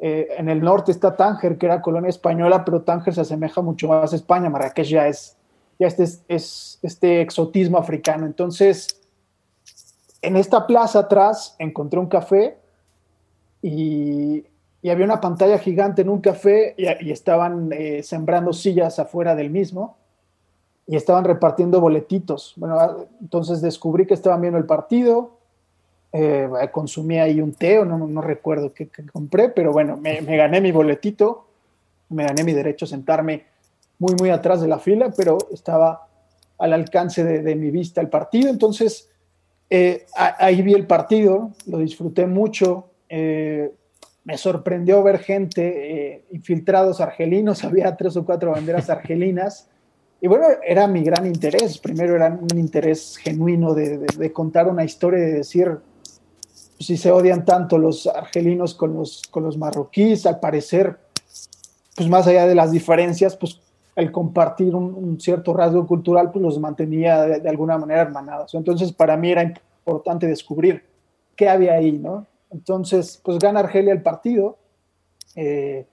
eh, 0.00 0.34
en 0.36 0.48
el 0.48 0.60
norte 0.60 0.90
está 0.90 1.14
Tánger, 1.14 1.56
que 1.58 1.66
era 1.66 1.80
colonia 1.80 2.10
española, 2.10 2.64
pero 2.64 2.82
Tánger 2.82 3.14
se 3.14 3.20
asemeja 3.20 3.62
mucho 3.62 3.86
más 3.86 4.12
a 4.12 4.16
España. 4.16 4.50
Marrakech 4.50 4.88
ya 4.88 5.06
es, 5.06 5.36
ya 5.78 5.86
este, 5.86 6.02
es, 6.02 6.24
es 6.26 6.78
este 6.82 7.20
exotismo 7.20 7.78
africano. 7.78 8.26
Entonces, 8.26 9.00
en 10.22 10.34
esta 10.36 10.66
plaza 10.66 10.98
atrás 10.98 11.54
encontré 11.60 12.00
un 12.00 12.08
café 12.08 12.58
y, 13.62 14.44
y 14.86 14.90
había 14.90 15.04
una 15.04 15.20
pantalla 15.20 15.58
gigante 15.58 16.02
en 16.02 16.08
un 16.08 16.20
café 16.20 16.76
y, 16.78 17.10
estaban 17.10 17.72
eh, 17.72 18.04
sembrando 18.04 18.52
sillas 18.52 19.00
afuera 19.00 19.34
del 19.34 19.50
mismo 19.50 19.96
y 20.86 20.94
estaban 20.94 21.24
repartiendo 21.24 21.80
boletitos. 21.80 22.54
Bueno, 22.54 22.78
ah, 22.78 22.96
entonces 23.20 23.60
descubrí 23.60 24.06
que 24.06 24.14
estaban 24.14 24.40
viendo 24.40 24.60
el 24.60 24.64
partido, 24.64 25.38
eh, 26.12 26.48
consumí 26.70 27.18
ahí 27.18 27.40
un 27.40 27.52
té, 27.52 27.80
o 27.80 27.84
no, 27.84 27.98
no 27.98 28.20
recuerdo 28.20 28.72
qué, 28.72 28.88
compré, 29.12 29.48
pero 29.48 29.72
bueno, 29.72 29.96
me, 29.96 30.20
me 30.20 30.36
gané 30.36 30.60
mi 30.60 30.70
boletito, 30.70 31.48
me 32.10 32.22
gané 32.22 32.44
mi 32.44 32.52
derecho 32.52 32.84
a 32.84 32.88
sentarme 32.88 33.44
muy, 33.98 34.14
muy 34.20 34.30
atrás 34.30 34.60
de 34.60 34.68
la 34.68 34.78
fila, 34.78 35.12
pero 35.16 35.36
estaba 35.52 36.06
al 36.58 36.72
alcance 36.72 37.24
de, 37.24 37.42
de 37.42 37.56
mi 37.56 37.72
vista 37.72 38.00
el 38.00 38.08
partido, 38.08 38.50
entonces 38.50 39.10
eh, 39.68 40.06
ahí 40.14 40.62
vi 40.62 40.74
el 40.74 40.86
partido, 40.86 41.50
lo 41.66 41.78
disfruté 41.78 42.28
mucho. 42.28 42.90
Eh, 43.08 43.72
me 44.26 44.36
sorprendió 44.36 45.04
ver 45.04 45.20
gente, 45.20 46.14
eh, 46.14 46.24
infiltrados 46.32 47.00
argelinos, 47.00 47.62
había 47.64 47.96
tres 47.96 48.16
o 48.16 48.24
cuatro 48.24 48.50
banderas 48.50 48.90
argelinas. 48.90 49.68
Y 50.20 50.26
bueno, 50.26 50.46
era 50.66 50.88
mi 50.88 51.04
gran 51.04 51.26
interés. 51.26 51.78
Primero 51.78 52.16
era 52.16 52.28
un 52.28 52.58
interés 52.58 53.16
genuino 53.18 53.72
de, 53.72 54.32
contar 54.32 54.66
una 54.66 54.82
historia, 54.82 55.20
de 55.20 55.32
decir, 55.32 55.78
pues, 56.42 56.72
si 56.80 56.96
se 56.96 57.12
odian 57.12 57.44
tanto 57.44 57.78
los 57.78 58.08
argelinos 58.08 58.74
con 58.74 58.94
los, 58.94 59.22
con 59.30 59.44
los 59.44 59.56
marroquíes, 59.56 60.26
al 60.26 60.40
parecer, 60.40 60.98
pues 61.94 62.08
más 62.08 62.26
allá 62.26 62.48
de 62.48 62.54
las 62.56 62.72
diferencias, 62.72 63.36
pues 63.36 63.60
el 63.94 64.10
compartir 64.10 64.74
un, 64.74 65.20
cierto 65.20 65.54
rasgo 65.54 65.86
cultural, 65.86 66.32
pues 66.32 66.42
los 66.42 66.58
mantenía 66.58 67.22
de, 67.22 67.40
de, 67.40 67.48
alguna 67.48 67.78
manera 67.78 68.02
hermanados. 68.02 68.54
Entonces, 68.54 68.92
para 68.92 69.16
mí 69.16 69.30
era 69.30 69.42
importante 69.44 70.26
descubrir 70.26 70.82
qué 71.36 71.48
había 71.48 71.74
ahí, 71.74 71.92
¿no? 71.92 72.26
Entonces, 72.50 73.20
pues 73.24 73.38
gana 73.38 73.60
Argelia 73.60 73.92
el 73.92 74.02
partido, 74.02 74.58
eh, 75.34 75.86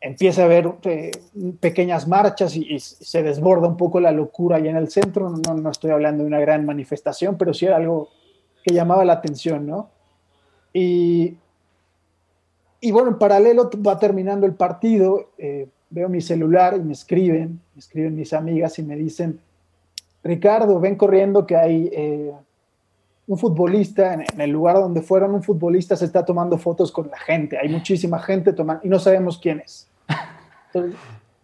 empieza 0.00 0.42
a 0.42 0.44
haber 0.44 0.70
eh, 0.84 1.10
pequeñas 1.60 2.06
marchas 2.06 2.54
y, 2.56 2.78
se 2.78 3.22
desborda 3.22 3.68
un 3.68 3.76
poco 3.76 4.00
la 4.00 4.12
locura 4.12 4.56
ahí 4.56 4.68
en 4.68 4.76
el 4.76 4.90
centro. 4.90 5.30
No, 5.30 5.54
no, 5.54 5.70
estoy 5.70 5.90
hablando 5.90 6.22
de 6.22 6.28
una 6.28 6.40
gran 6.40 6.66
manifestación, 6.66 7.38
pero 7.38 7.54
sí 7.54 7.66
era 7.66 7.76
algo 7.76 8.10
que 8.62 8.74
llamaba 8.74 9.04
la 9.04 9.14
atención, 9.14 9.66
¿no? 9.66 9.90
Y, 10.72 11.36
y 12.80 12.92
bueno, 12.92 13.10
en 13.10 13.18
paralelo 13.18 13.70
va 13.86 13.98
terminando 13.98 14.46
el 14.46 14.54
partido, 14.54 15.30
eh, 15.38 15.68
veo 15.88 16.08
mi 16.08 16.20
celular 16.20 16.74
y 16.76 16.80
me 16.80 16.92
escriben, 16.92 17.60
me 17.74 17.78
escriben 17.78 18.16
mis 18.16 18.32
amigas 18.32 18.78
y 18.78 18.82
me 18.82 18.96
dicen, 18.96 19.40
Ricardo, 20.22 20.80
ven 20.80 20.96
corriendo 20.96 21.46
que 21.46 21.56
hay 21.56 21.90
un 23.26 23.38
futbolista, 23.38 24.14
en, 24.14 24.40
el 24.40 24.50
lugar 24.50 24.76
donde 24.76 25.00
fueron, 25.00 25.34
un 25.34 25.42
futbolista 25.42 25.96
se 25.96 26.04
está 26.04 26.24
tomando 26.24 26.58
fotos 26.58 26.92
con 26.92 27.08
la 27.10 27.18
gente. 27.18 27.58
Hay 27.58 27.68
muchísima 27.68 28.18
gente 28.18 28.52
tomando 28.52 28.84
y 28.84 28.88
no 28.88 28.98
sabemos 28.98 29.38
quién 29.38 29.60
es. 29.60 29.88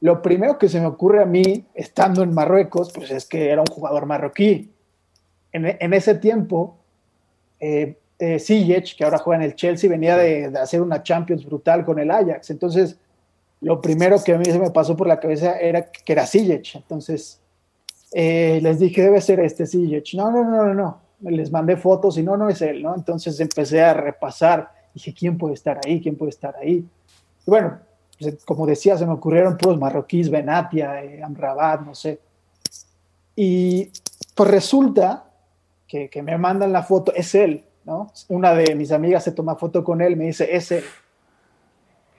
Lo 0.01 0.23
primero 0.23 0.59
que 0.59 0.69
se 0.69 0.81
me 0.81 0.87
ocurre 0.87 1.23
a 1.23 1.27
mí, 1.27 1.65
estando 1.75 2.23
en 2.23 2.35
Marruecos, 2.35 2.93
pues 2.93 3.11
es 3.11 3.27
que 3.27 3.51
era 3.51 3.61
un 3.61 3.67
jugador 3.67 4.07
marroquí. 4.07 4.71
En, 5.53 5.93
ese 5.93 6.15
tiempo, 6.15 6.77
eh, 7.59 7.99
eh 8.19 8.85
que 8.97 9.05
ahora 9.05 9.19
juega 9.19 9.43
en 9.43 9.51
el 9.51 9.57
Chelsea, 9.57 9.91
venía 9.91 10.17
de, 10.17 10.47
hacer 10.59 10.81
una 10.81 11.03
Champions 11.03 11.45
brutal 11.45 11.85
con 11.85 11.99
el 11.99 12.11
Ajax. 12.11 12.51
Entonces, 12.51 12.99
lo 13.61 13.81
primero 13.81 14.23
que 14.23 14.33
a 14.33 14.39
mí 14.39 14.45
se 14.45 14.59
me 14.59 14.71
pasó 14.71 14.97
por 14.97 15.07
la 15.07 15.19
cabeza 15.19 15.59
era 15.59 15.91
que 15.91 16.13
era 16.13 16.27
Ziyech. 16.27 16.77
Entonces, 16.77 17.41
eh, 18.13 18.61
les 18.63 18.79
dije, 18.79 19.03
debe 19.03 19.21
ser 19.21 19.41
este 19.41 19.67
Ziyech. 19.67 20.15
No, 20.15 20.31
no, 20.31 20.45
no, 20.45 20.67
no, 20.67 20.75
no 20.75 21.10
les 21.23 21.51
mandé 21.51 21.77
fotos 21.77 22.17
y 22.19 22.23
no, 22.23 22.37
no 22.37 22.49
es 22.49 22.63
él, 22.63 22.83
¿no? 22.83 22.95
Entonces 22.95 23.39
empecé 23.41 23.83
a 23.83 23.95
repasar, 23.95 24.71
dije, 24.95 25.15
¿quién 25.15 25.37
puede 25.39 25.55
estar 25.55 25.81
ahí? 25.85 26.01
¿Quién 26.01 26.17
puede 26.17 26.31
estar 26.31 26.57
ahí? 26.57 26.87
Y 27.47 27.51
bueno, 27.51 27.79
pues, 28.19 28.45
como 28.45 28.67
decía, 28.67 28.97
se 28.97 29.07
me 29.07 29.13
ocurrieron 29.13 29.57
puros 29.57 29.79
marroquíes, 29.79 30.31
Benatia, 30.31 31.03
eh, 31.05 31.23
Amrabat, 31.23 31.83
no 31.83 31.95
sé. 31.95 32.21
Y 33.37 33.91
pues 34.35 34.51
resulta 34.51 35.25
que, 35.87 36.09
que, 36.09 36.23
me 36.23 36.37
mandan 36.39 36.73
la 36.73 36.83
foto, 36.83 37.13
es 37.15 37.35
él, 37.35 37.65
¿no? 37.85 38.13
Una 38.29 38.55
de 38.55 38.75
mis 38.75 38.93
amigas 38.93 39.25
se 39.25 39.33
toma 39.33 39.57
foto 39.57 39.83
con 39.85 40.01
él, 40.01 40.17
me 40.17 40.27
dice, 40.27 40.55
es 40.55 40.71
él. 40.73 40.85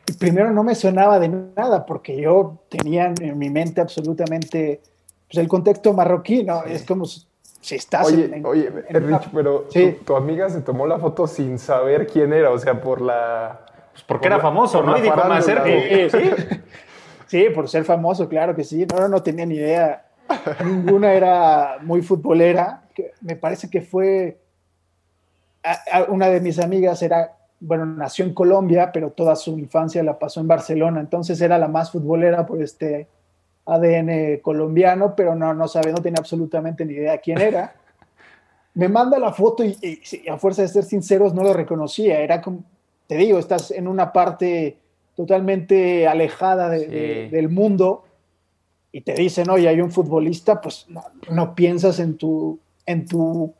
Y 0.07 0.13
primero 0.13 0.51
no 0.51 0.63
me 0.63 0.75
sonaba 0.75 1.19
de 1.19 1.29
nada 1.29 1.85
porque 1.85 2.19
yo 2.19 2.57
tenía 2.69 3.13
en 3.19 3.37
mi 3.37 3.49
mente 3.49 3.81
absolutamente 3.81 4.81
pues, 5.31 5.41
el 5.41 5.47
contexto 5.47 5.93
marroquí, 5.93 6.43
¿no? 6.43 6.63
Es 6.65 6.83
como 6.83 7.05
si 7.61 7.75
estás 7.75 8.07
oye, 8.07 8.41
oye 8.43 8.69
Rich, 8.89 9.29
pero 9.33 9.67
tu, 10.03 10.15
amiga 10.15 10.49
se 10.49 10.61
tomó 10.61 10.87
la 10.87 10.97
foto 10.97 11.27
sin 11.27 11.59
saber 11.59 12.07
quién 12.07 12.33
era, 12.33 12.49
o 12.49 12.57
sea, 12.57 12.81
por 12.81 12.99
la... 13.01 13.61
Pues 13.91 14.03
porque 14.03 14.27
era 14.27 14.39
famoso, 14.39 14.81
¿no? 14.81 14.97
Y 14.97 15.01
dijo, 15.01 15.15
más 15.15 15.45
cerca. 15.45 15.65
¿sí? 15.65 16.29
sí, 17.27 17.45
por 17.53 17.69
ser 17.69 17.83
famoso, 17.83 18.27
claro 18.27 18.55
que 18.55 18.63
sí. 18.63 18.85
No, 18.85 19.07
no 19.07 19.21
tenía 19.21 19.45
ni 19.45 19.55
idea. 19.55 20.05
Ninguna 20.63 21.13
era 21.13 21.77
muy 21.81 22.01
futbolera. 22.01 22.83
Me 23.21 23.35
parece 23.35 23.69
que 23.69 23.81
fue... 23.81 24.39
una 26.07 26.29
de 26.29 26.39
mis 26.39 26.57
amigas 26.57 27.03
era, 27.03 27.37
bueno, 27.59 27.85
nació 27.85 28.25
en 28.25 28.33
Colombia, 28.33 28.91
pero 28.91 29.11
toda 29.11 29.35
su 29.35 29.59
infancia 29.59 30.01
la 30.01 30.17
pasó 30.17 30.39
en 30.39 30.47
Barcelona, 30.47 30.99
entonces 30.99 31.39
era 31.41 31.59
la 31.59 31.67
más 31.67 31.91
futbolera 31.91 32.45
por 32.45 32.61
este 32.61 33.07
ADN 33.65 34.39
colombiano, 34.41 35.15
pero 35.15 35.35
no, 35.35 35.53
no 35.53 35.67
sabe, 35.67 35.91
no 35.91 36.01
tiene 36.01 36.17
absolutamente 36.19 36.85
ni 36.85 36.93
idea 36.93 37.17
quién 37.19 37.39
era. 37.39 37.75
Me 38.73 38.87
manda 38.87 39.19
la 39.19 39.33
foto 39.33 39.63
y, 39.63 39.77
a 40.29 40.37
fuerza 40.37 40.61
de 40.61 40.69
ser 40.69 40.83
sinceros 40.83 41.33
no 41.33 41.43
lo 41.43 41.53
reconocía. 41.53 42.19
Era 42.19 42.41
como, 42.41 42.63
te 43.07 43.15
digo, 43.15 43.37
estás 43.37 43.71
en 43.71 43.87
una 43.87 44.13
parte 44.13 44.77
totalmente 45.15 46.07
alejada 46.07 46.69
del 46.69 47.49
mundo 47.49 48.05
y 48.91 49.01
te 49.01 49.13
dicen, 49.13 49.49
oye, 49.49 49.67
hay 49.67 49.81
un 49.81 49.91
futbolista, 49.91 50.59
pues 50.59 50.87
no, 51.29 51.55
piensas 51.55 51.99
en 51.99 52.17
tu, 52.17 52.59
en 52.85 53.05
tu, 53.05 53.53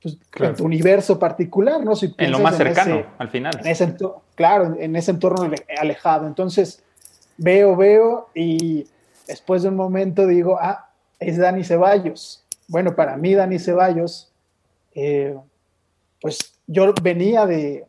pues, 0.00 0.18
en 0.40 0.54
tu 0.54 0.64
universo 0.64 1.18
particular, 1.18 1.84
¿no? 1.84 1.94
Si 1.96 2.14
en 2.16 2.30
lo 2.30 2.38
más 2.38 2.56
cercano, 2.56 3.04
al 3.18 3.28
final. 3.28 3.58
En 3.60 3.66
ese 3.66 3.94
claro, 4.34 4.76
en 4.78 4.96
ese 4.96 5.10
entorno 5.10 5.50
alejado. 5.78 6.26
Entonces, 6.26 6.82
veo, 7.36 7.76
veo 7.76 8.28
y 8.34 8.86
Después 9.26 9.62
de 9.62 9.68
un 9.68 9.76
momento 9.76 10.26
digo, 10.26 10.58
ah, 10.60 10.90
es 11.18 11.38
Dani 11.38 11.64
Ceballos. 11.64 12.44
Bueno, 12.68 12.94
para 12.94 13.16
mí 13.16 13.34
Dani 13.34 13.58
Ceballos, 13.58 14.30
eh, 14.94 15.36
pues 16.20 16.54
yo 16.66 16.92
venía 17.02 17.46
de, 17.46 17.86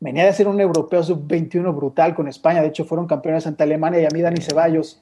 venía 0.00 0.26
de 0.26 0.32
ser 0.32 0.48
un 0.48 0.60
europeo 0.60 1.02
sub-21 1.02 1.74
brutal 1.74 2.14
con 2.14 2.28
España, 2.28 2.60
de 2.60 2.68
hecho 2.68 2.84
fueron 2.84 3.06
campeones 3.06 3.46
ante 3.46 3.62
Alemania 3.62 4.00
y 4.00 4.04
a 4.04 4.10
mí 4.12 4.20
Dani 4.20 4.40
Ceballos 4.40 5.00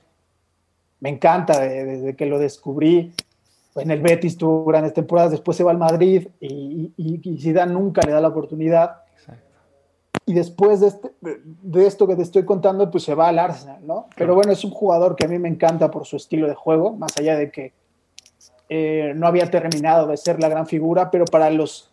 me 1.00 1.11
encanta 1.11 1.61
desde 1.61 2.14
que 2.14 2.26
lo 2.26 2.38
descubrí. 2.38 3.12
En 3.75 3.91
el 3.91 4.00
Betis 4.00 4.37
tuvo 4.37 4.64
grandes 4.64 4.93
temporadas, 4.93 5.33
después 5.33 5.57
se 5.57 5.64
va 5.64 5.71
al 5.71 5.79
Madrid 5.79 6.29
y, 6.41 6.93
y, 6.97 7.21
y 7.25 7.52
nunca 7.69 8.02
le 8.02 8.12
da 8.12 8.21
la 8.21 8.29
oportunidad 8.29 9.02
y 10.25 10.35
después 10.35 10.81
de, 10.81 10.88
este, 10.88 11.11
de, 11.21 11.87
esto 11.87 12.07
que 12.07 12.14
te 12.14 12.23
estoy 12.23 12.45
contando, 12.45 12.91
pues 12.91 13.05
se 13.05 13.14
va 13.14 13.29
al 13.29 13.38
Arsenal, 13.38 13.85
¿no? 13.85 14.07
Pero 14.17 14.35
bueno, 14.35 14.52
es 14.52 14.64
un 14.64 14.71
jugador 14.71 15.17
que 15.17 15.25
a 15.25 15.29
mí 15.29 15.38
me 15.38 15.49
encanta 15.49 15.91
por 15.91 16.07
su 16.07 16.17
estilo 16.17 16.47
de 16.47 16.55
juego, 16.55 16.95
más 16.95 17.17
allá 17.19 17.37
de 17.37 17.50
que 17.50 17.73
eh, 18.69 19.12
no 19.17 19.26
había 19.26 19.50
terminado 19.50 20.07
de 20.07 20.17
ser 20.17 20.41
la 20.41 20.49
gran 20.49 20.67
figura, 20.67 21.11
pero 21.11 21.25
para 21.25 21.50
los 21.50 21.91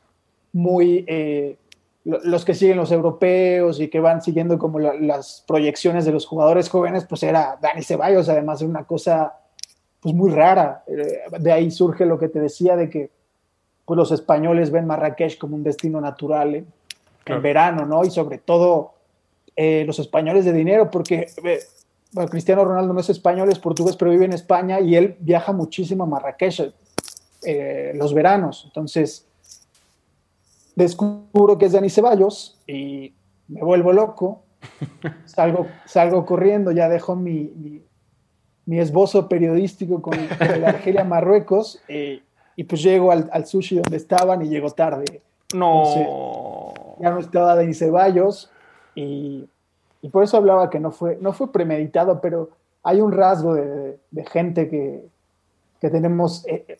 muy, 0.53 1.05
eh, 1.07 1.57
los 2.03 2.45
que 2.45 2.53
siguen 2.53 2.77
los 2.77 2.91
europeos 2.91 3.79
y 3.79 3.87
que 3.87 3.99
van 3.99 4.21
siguiendo 4.21 4.57
como 4.57 4.79
las 4.79 5.43
proyecciones 5.47 6.05
de 6.05 6.11
los 6.11 6.25
jugadores 6.25 6.69
jóvenes, 6.69 7.05
pues 7.05 7.23
era 7.23 7.57
Dani 7.61 7.83
Ceballos, 7.83 8.29
además 8.29 8.59
de 8.59 8.65
una 8.65 8.83
cosa 8.83 9.33
pues 9.99 10.15
muy 10.15 10.31
rara. 10.31 10.83
Eh, 10.87 11.23
de 11.39 11.51
ahí 11.51 11.71
surge 11.71 12.05
lo 12.05 12.19
que 12.19 12.29
te 12.29 12.39
decía 12.39 12.75
de 12.75 12.89
que 12.89 13.09
pues, 13.85 13.97
los 13.97 14.11
españoles 14.11 14.71
ven 14.71 14.85
Marrakech 14.85 15.37
como 15.37 15.55
un 15.55 15.63
destino 15.63 15.99
natural 15.99 16.65
en 17.29 17.41
verano, 17.41 17.85
¿no? 17.85 18.03
Y 18.03 18.11
sobre 18.11 18.37
todo 18.37 18.93
eh, 19.55 19.83
los 19.85 19.99
españoles 19.99 20.45
de 20.45 20.53
dinero, 20.53 20.89
porque 20.89 21.27
eh, 21.43 21.59
Cristiano 22.29 22.63
Ronaldo 22.63 22.93
no 22.93 23.01
es 23.01 23.09
español, 23.09 23.51
es 23.51 23.59
portugués, 23.59 23.97
pero 23.97 24.11
vive 24.11 24.25
en 24.25 24.31
España 24.31 24.79
y 24.79 24.95
él 24.95 25.17
viaja 25.19 25.51
muchísimo 25.51 26.05
a 26.05 26.07
Marrakech 26.07 26.73
eh, 27.43 27.91
los 27.95 28.13
veranos. 28.13 28.63
Entonces, 28.65 29.27
descubro 30.75 31.57
que 31.57 31.65
es 31.65 31.73
Dani 31.73 31.89
Ceballos 31.89 32.57
y 32.65 33.13
me 33.49 33.61
vuelvo 33.61 33.91
loco. 33.91 34.43
salgo, 35.25 35.67
salgo 35.85 36.25
corriendo, 36.25 36.71
ya 36.71 36.87
dejo 36.89 37.15
mi, 37.15 37.83
mi, 38.65 38.79
esbozo 38.79 39.27
periodístico 39.27 40.01
con, 40.01 40.17
con 40.27 40.65
Argelia 40.65 41.03
Marruecos 41.03 41.81
y 42.55 42.63
pues 42.63 42.81
llego 42.83 43.11
al, 43.11 43.29
al, 43.33 43.45
sushi 43.45 43.75
donde 43.75 43.97
estaban 43.97 44.41
y 44.41 44.47
llego 44.47 44.69
tarde. 44.69 45.21
No. 45.53 45.83
Ya 46.99 47.11
no 47.11 47.19
estaba 47.19 47.55
Denis 47.55 47.79
Ceballos 47.79 48.51
y, 48.95 49.47
y, 50.01 50.09
por 50.09 50.23
eso 50.23 50.37
hablaba 50.37 50.69
que 50.69 50.79
no 50.79 50.91
fue, 50.91 51.17
no 51.21 51.33
fue 51.33 51.51
premeditado, 51.51 52.21
pero 52.21 52.49
hay 52.83 53.01
un 53.01 53.11
rasgo 53.11 53.55
de, 53.55 53.99
de 54.11 54.25
gente 54.25 54.69
que, 54.69 55.03
que 55.79 55.89
tenemos 55.89 56.45
eh, 56.47 56.77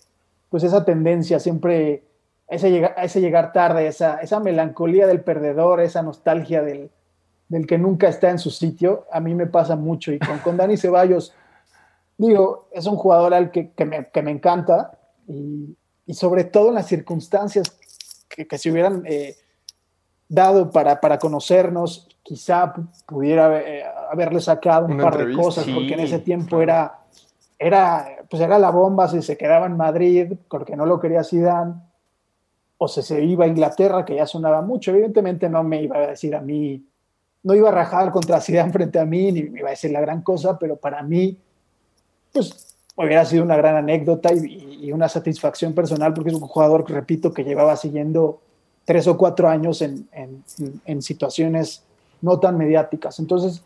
pues 0.50 0.64
esa 0.64 0.84
tendencia 0.84 1.40
siempre, 1.40 2.04
ese 2.48 2.72
llegar, 2.72 2.96
ese 2.98 3.22
llegar 3.22 3.54
tarde, 3.54 3.88
esa, 3.88 4.18
esa 4.18 4.40
melancolía 4.40 5.08
del 5.08 5.22
perdedor, 5.22 5.82
esa 5.82 6.02
nostalgia 6.02 6.62
del, 6.62 6.90
del 7.48 7.68
que 7.68 7.78
nunca 7.78 8.08
está 8.08 8.30
en 8.30 8.40
su 8.40 8.50
sitio, 8.50 9.06
a 9.12 9.20
mí 9.20 9.36
me 9.36 9.48
pasa 9.48 9.76
mucho. 9.76 10.12
Y 10.12 10.20
con, 10.20 10.40
con 10.40 10.58
Dani 10.58 10.78
Ceballos, 10.78 11.34
digo, 12.18 12.68
es 12.72 12.86
un 12.88 12.96
jugador 12.96 13.34
al 13.34 13.52
que, 13.52 13.72
que, 13.72 13.86
me, 13.86 14.08
que 14.08 14.22
me 14.22 14.32
encanta 14.32 14.98
y, 15.28 15.76
y 16.06 16.14
sobre 16.16 16.44
todo 16.44 16.70
en 16.70 16.76
las 16.76 16.88
circunstancias 16.88 17.78
que, 18.28 18.48
que 18.48 18.58
se 18.58 18.72
hubieran 18.72 19.04
eh, 19.06 19.36
dado 20.30 20.70
para, 20.70 21.02
para, 21.02 21.18
conocernos, 21.18 22.08
quizá 22.22 22.72
pudiera 23.08 23.60
eh, 23.60 23.84
haberle 24.12 24.40
sacado 24.40 24.86
un 24.86 24.98
par 24.98 25.18
de 25.18 25.34
cosas, 25.34 25.66
porque 25.66 25.96
en 25.96 26.02
ese 26.02 26.20
tiempo 26.20 26.62
era, 26.62 27.00
era, 27.58 28.06
pues 28.30 28.42
era 28.42 28.60
la 28.60 28.70
bomba 28.70 29.08
si 29.08 29.24
se 29.24 29.36
quedaba 29.36 29.66
en 29.66 29.76
Madrid, 29.76 30.34
porque 30.48 30.76
no 30.76 30.86
lo 30.86 31.00
quería 31.00 31.24
Zidane. 31.24 31.74
o 32.78 32.88
se, 32.88 33.02
se 33.02 33.24
iba 33.24 33.46
a 33.46 33.48
Inglaterra, 33.48 34.06
que 34.06 34.16
ya 34.16 34.28
sonaba 34.28 34.62
mucho. 34.62 34.92
Evidentemente 34.92 35.50
no 35.50 35.64
me 35.64 35.82
iba 35.82 35.98
a 35.98 36.08
decir 36.08 36.36
a 36.36 36.42
mí, 36.42 36.86
no 37.42 37.56
iba 37.56 37.70
a 37.70 37.74
rajar 37.74 38.12
contra 38.12 38.40
Zidane 38.40 38.72
frente 38.72 39.00
a 39.00 39.06
mí, 39.06 39.32
ni 39.32 39.44
me 39.44 39.60
iba 39.60 39.70
a 39.70 39.72
decir 39.72 39.92
la 39.92 40.02
gran 40.02 40.22
cosa, 40.22 40.60
pero 40.60 40.76
para 40.76 41.02
mí, 41.02 41.40
pues 42.32 42.78
hubiera 42.96 43.26
sido 43.26 43.44
una 43.44 43.58
gran 43.58 43.78
anécdota 43.78 44.32
y, 44.32 44.78
y 44.82 44.92
una 44.92 45.10
satisfacción 45.10 45.74
personal, 45.74 46.14
porque 46.14 46.30
es 46.30 46.36
un 46.36 46.48
jugador, 46.48 46.88
repito, 46.88 47.34
que 47.34 47.44
llevaba 47.44 47.76
siguiendo 47.76 48.42
tres 48.90 49.06
o 49.06 49.16
cuatro 49.16 49.48
años 49.48 49.84
en, 49.84 50.08
en, 50.84 51.02
situaciones 51.04 51.84
no 52.24 52.40
tan 52.40 52.58
mediáticas. 52.58 53.20
Entonces, 53.20 53.64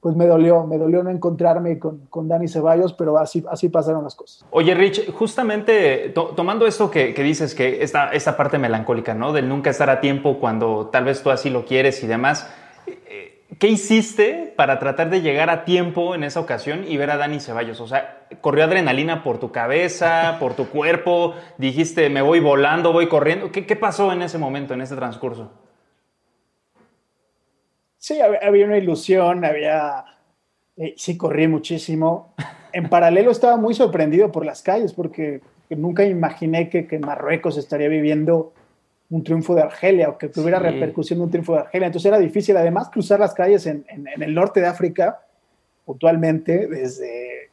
pues 0.00 0.16
me 0.16 0.26
dolió, 0.26 0.66
me 0.66 0.78
dolió 0.78 1.04
no 1.04 1.10
encontrarme 1.10 1.78
con, 1.78 2.00
con 2.10 2.26
Dani 2.26 2.48
Ceballos, 2.48 2.92
pero 2.92 3.16
así, 3.16 3.44
así 3.48 3.68
pasaron 3.68 4.02
las 4.02 4.16
cosas. 4.16 4.44
Oye, 4.50 4.74
Rich, 4.74 5.12
justamente 5.12 6.08
to 6.08 6.30
tomando 6.34 6.66
esto 6.66 6.90
que, 6.90 7.14
que, 7.14 7.22
dices, 7.22 7.54
que 7.54 7.84
esta, 7.84 8.10
esta 8.10 8.36
parte 8.36 8.58
melancólica, 8.58 9.14
¿no? 9.14 9.32
Del 9.32 9.48
nunca 9.48 9.70
estar 9.70 9.88
a 9.90 10.00
tiempo 10.00 10.40
cuando 10.40 10.88
tal 10.88 11.04
vez 11.04 11.22
tú 11.22 11.30
así 11.30 11.50
lo 11.50 11.64
quieres 11.64 12.02
y 12.02 12.08
demás, 12.08 12.50
eh, 12.88 13.33
¿qué 13.58 13.68
hiciste 13.68 14.52
para 14.56 14.78
tratar 14.78 15.10
de 15.10 15.20
llegar 15.20 15.50
a 15.50 15.64
tiempo 15.64 16.14
en 16.14 16.24
esa 16.24 16.40
ocasión 16.40 16.84
y 16.86 16.96
ver 16.96 17.10
a 17.10 17.16
Dani 17.16 17.40
Ceballos? 17.40 17.80
O 17.80 17.86
sea, 17.86 18.26
¿corrió 18.40 18.64
adrenalina 18.64 19.22
por 19.22 19.38
tu 19.38 19.52
cabeza, 19.52 20.36
por 20.40 20.54
tu 20.54 20.68
cuerpo? 20.68 21.34
¿Dijiste, 21.58 22.08
me 22.10 22.22
voy 22.22 22.40
volando, 22.40 22.92
voy 22.92 23.08
corriendo? 23.08 23.50
¿Qué, 23.52 23.76
pasó 23.76 24.12
en 24.12 24.22
ese 24.22 24.38
momento, 24.38 24.74
en 24.74 24.80
ese 24.80 24.96
transcurso? 24.96 25.52
Sí, 27.98 28.18
había 28.20 28.66
una 28.66 28.78
ilusión, 28.78 29.44
había... 29.44 30.04
Eh, 30.76 30.94
sí, 30.96 31.16
corrí 31.16 31.48
muchísimo. 31.48 32.34
En 32.72 32.88
paralelo 32.88 33.30
estaba 33.30 33.56
muy 33.56 33.74
sorprendido 33.74 34.32
por 34.32 34.44
las 34.44 34.62
calles 34.62 34.92
porque 34.92 35.40
nunca 35.70 36.04
imaginé 36.04 36.68
que, 36.68 36.86
que 36.86 36.98
Marruecos 36.98 37.56
estaría 37.56 37.88
viviendo 37.88 38.52
un 39.10 39.22
triunfo 39.22 39.54
de 39.54 39.62
Argelia 39.62 40.08
o 40.08 40.18
que 40.18 40.28
tuviera 40.28 40.58
sí. 40.58 40.64
repercusión 40.64 41.18
de 41.18 41.24
un 41.24 41.30
triunfo 41.30 41.52
de 41.54 41.60
Argelia. 41.60 41.86
Entonces 41.86 42.08
era 42.08 42.18
difícil, 42.18 42.56
además, 42.56 42.88
cruzar 42.90 43.20
las 43.20 43.34
calles 43.34 43.66
en, 43.66 43.84
en, 43.88 44.08
en, 44.08 44.22
el 44.22 44.34
norte 44.34 44.60
de 44.60 44.66
África, 44.66 45.20
puntualmente, 45.84 46.66
desde 46.66 47.50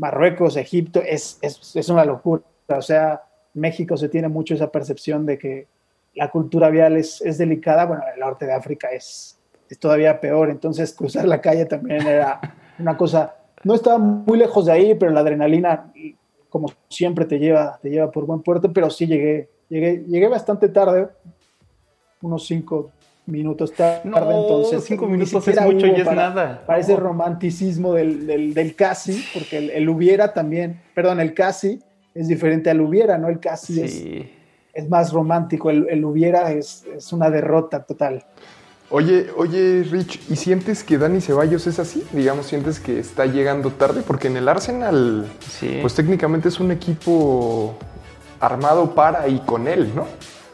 Marruecos, 0.00 0.56
Egipto, 0.56 1.02
es, 1.04 1.38
es, 1.42 1.76
es, 1.76 1.88
una 1.90 2.04
locura. 2.04 2.42
O 2.68 2.82
sea, 2.82 3.22
México 3.52 3.96
se 3.96 4.08
tiene 4.08 4.28
mucho 4.28 4.54
esa 4.54 4.70
percepción 4.70 5.26
de 5.26 5.38
que 5.38 5.66
la 6.14 6.30
cultura 6.30 6.70
vial 6.70 6.96
es, 6.96 7.20
es 7.20 7.36
delicada. 7.36 7.84
Bueno, 7.84 8.02
el 8.12 8.18
norte 8.18 8.46
de 8.46 8.54
África 8.54 8.88
es, 8.88 9.38
es 9.68 9.78
todavía 9.78 10.18
peor. 10.18 10.48
Entonces, 10.48 10.94
cruzar 10.94 11.26
la 11.26 11.40
calle 11.40 11.66
también 11.66 12.06
era 12.06 12.40
una 12.78 12.96
cosa. 12.96 13.36
No 13.62 13.74
estaba 13.74 13.98
muy 13.98 14.38
lejos 14.38 14.66
de 14.66 14.72
ahí, 14.72 14.94
pero 14.94 15.12
la 15.12 15.20
adrenalina, 15.20 15.92
como 16.48 16.72
siempre, 16.88 17.26
te 17.26 17.38
lleva, 17.38 17.78
te 17.82 17.90
lleva 17.90 18.10
por 18.10 18.24
buen 18.24 18.40
puerto. 18.40 18.72
Pero 18.72 18.88
sí 18.88 19.06
llegué, 19.06 19.50
llegué, 19.70 20.04
llegué 20.06 20.28
bastante 20.28 20.68
tarde, 20.68 21.08
unos 22.20 22.46
cinco 22.46 22.90
minutos 23.26 23.72
tarde. 23.72 24.00
No, 24.04 24.18
entonces, 24.18 24.84
cinco 24.84 25.06
minutos 25.06 25.46
es 25.46 25.60
mucho 25.62 25.86
y 25.86 25.90
es 25.92 26.04
para, 26.04 26.28
nada. 26.28 26.66
Para 26.66 26.80
ese 26.80 26.96
romanticismo 26.96 27.94
del, 27.94 28.26
del, 28.26 28.52
del 28.52 28.74
casi, 28.74 29.24
porque 29.32 29.56
el, 29.56 29.70
el, 29.70 29.88
hubiera 29.88 30.34
también, 30.34 30.80
perdón, 30.94 31.20
el 31.20 31.32
casi 31.32 31.80
es 32.14 32.28
diferente 32.28 32.68
al 32.70 32.80
hubiera, 32.80 33.16
¿no? 33.16 33.28
El 33.28 33.38
casi 33.38 33.74
sí. 33.74 34.18
es, 34.74 34.84
es, 34.84 34.90
más 34.90 35.12
romántico, 35.12 35.70
el, 35.70 35.86
el 35.88 36.04
hubiera 36.04 36.52
es, 36.52 36.84
es 36.94 37.12
una 37.12 37.30
derrota 37.30 37.82
total. 37.84 38.24
Oye, 38.92 39.28
oye, 39.36 39.84
Rich, 39.84 40.20
¿y 40.28 40.34
sientes 40.34 40.82
que 40.82 40.98
Dani 40.98 41.20
Ceballos 41.20 41.68
es 41.68 41.78
así? 41.78 42.04
Digamos, 42.12 42.46
¿sientes 42.46 42.80
que 42.80 42.98
está 42.98 43.24
llegando 43.24 43.70
tarde? 43.70 44.02
Porque 44.04 44.26
en 44.26 44.36
el 44.36 44.48
Arsenal, 44.48 45.26
sí. 45.38 45.78
pues 45.80 45.94
técnicamente 45.94 46.48
es 46.48 46.58
un 46.58 46.72
equipo 46.72 47.76
armado 48.40 48.94
para 48.94 49.28
y 49.28 49.38
con 49.40 49.68
él, 49.68 49.92
¿no? 49.94 50.06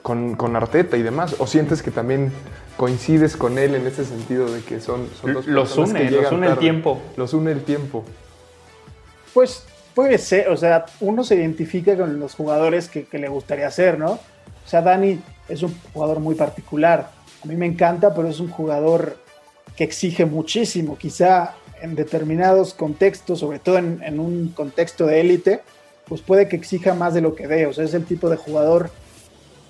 Con, 0.02 0.34
con, 0.34 0.54
Arteta 0.54 0.96
y 0.96 1.02
demás. 1.02 1.36
¿O 1.38 1.46
sientes 1.46 1.82
que 1.82 1.90
también 1.90 2.32
coincides 2.76 3.36
con 3.36 3.58
él 3.58 3.74
en 3.74 3.86
ese 3.86 4.04
sentido 4.04 4.50
de 4.50 4.60
que 4.62 4.80
son, 4.80 5.08
son 5.20 5.34
dos 5.34 5.46
los 5.46 5.76
une, 5.76 6.08
que 6.08 6.10
los 6.10 6.32
une 6.32 6.46
tarde. 6.46 6.52
el 6.52 6.58
tiempo. 6.58 7.00
Los 7.16 7.32
une 7.32 7.52
el 7.52 7.62
tiempo. 7.62 8.04
Pues 9.32 9.64
puede 9.94 10.18
ser, 10.18 10.48
o 10.48 10.56
sea, 10.56 10.86
uno 11.00 11.24
se 11.24 11.36
identifica 11.36 11.96
con 11.96 12.20
los 12.20 12.34
jugadores 12.34 12.88
que, 12.88 13.04
que 13.04 13.18
le 13.18 13.28
gustaría 13.28 13.70
ser, 13.70 13.98
¿no? 13.98 14.12
O 14.12 14.68
sea, 14.68 14.82
Dani 14.82 15.20
es 15.48 15.62
un 15.62 15.74
jugador 15.92 16.20
muy 16.20 16.34
particular 16.34 17.16
a 17.46 17.48
mí 17.48 17.56
me 17.56 17.66
encanta, 17.66 18.12
pero 18.12 18.28
es 18.28 18.40
un 18.40 18.50
jugador 18.50 19.18
que 19.76 19.84
exige 19.84 20.24
muchísimo. 20.24 20.98
Quizá 20.98 21.54
en 21.80 21.94
determinados 21.94 22.74
contextos, 22.74 23.38
sobre 23.38 23.60
todo 23.60 23.78
en, 23.78 24.02
en 24.02 24.18
un 24.18 24.48
contexto 24.48 25.06
de 25.06 25.20
élite, 25.20 25.62
pues 26.08 26.20
puede 26.20 26.48
que 26.48 26.56
exija 26.56 26.94
más 26.94 27.14
de 27.14 27.20
lo 27.20 27.34
que 27.34 27.46
dé. 27.46 27.66
O 27.66 27.72
sea, 27.72 27.84
es 27.84 27.94
el 27.94 28.04
tipo 28.04 28.28
de 28.30 28.36
jugador 28.36 28.90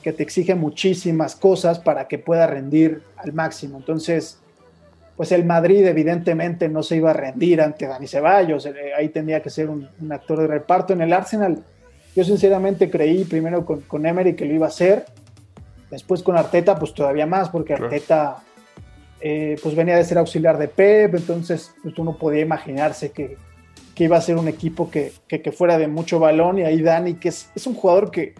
que 0.03 0.13
te 0.13 0.23
exige 0.23 0.55
muchísimas 0.55 1.35
cosas 1.35 1.79
para 1.79 2.09
que 2.09 2.19
pueda 2.19 2.47
rendir 2.47 3.03
al 3.17 3.33
máximo. 3.33 3.79
Entonces, 3.79 4.39
pues 5.17 5.33
el 5.33 5.45
Madrid 5.45 5.85
evidentemente 5.87 6.69
no 6.69 6.83
se 6.83 6.97
iba 6.97 7.11
a 7.11 7.15
rendir 7.15 7.61
ante 7.61 7.87
Dani 7.87 8.07
Ceballos. 8.07 8.69
Ahí 8.97 9.09
tenía 9.09 9.43
que 9.43 9.51
ser 9.51 9.69
un, 9.69 9.89
un 10.01 10.13
actor 10.13 10.41
de 10.41 10.47
reparto. 10.47 10.93
En 10.93 11.01
el 11.01 11.13
Arsenal, 11.13 11.65
yo 12.15 12.25
sinceramente 12.25 12.91
creí 12.91 13.25
primero 13.25 13.65
con, 13.65 13.81
con 13.83 14.07
Emery 14.07 14.37
que 14.37 14.45
lo 14.45 14.55
iba 14.55 14.67
a 14.67 14.69
hacer 14.69 15.07
Después 15.91 16.23
con 16.23 16.37
Arteta, 16.37 16.79
pues 16.79 16.95
todavía 16.95 17.27
más, 17.27 17.49
porque 17.49 17.75
Arteta 17.75 18.39
eh, 19.21 19.57
pues 19.63 19.75
venía 19.77 19.97
de 19.97 20.05
ser 20.05 20.19
auxiliar 20.19 20.59
de 20.59 20.69
Pep, 20.69 21.15
entonces 21.15 21.73
pues 21.83 21.97
uno 21.99 22.19
podía 22.19 22.43
imaginarse 22.43 23.13
que, 23.13 23.37
que 23.97 24.05
iba 24.05 24.19
a 24.19 24.21
ser 24.21 24.37
un 24.37 24.47
equipo 24.47 24.91
que, 24.91 25.13
que, 25.27 25.41
que, 25.41 25.51
fuera 25.53 25.79
de 25.79 25.89
mucho 25.89 26.21
balón, 26.21 26.59
y 26.59 26.63
ahí 26.63 26.83
Dani, 26.83 27.15
que 27.15 27.31
es, 27.31 27.51
es 27.57 27.67
un 27.67 27.75
jugador 27.75 28.11
que, 28.11 28.35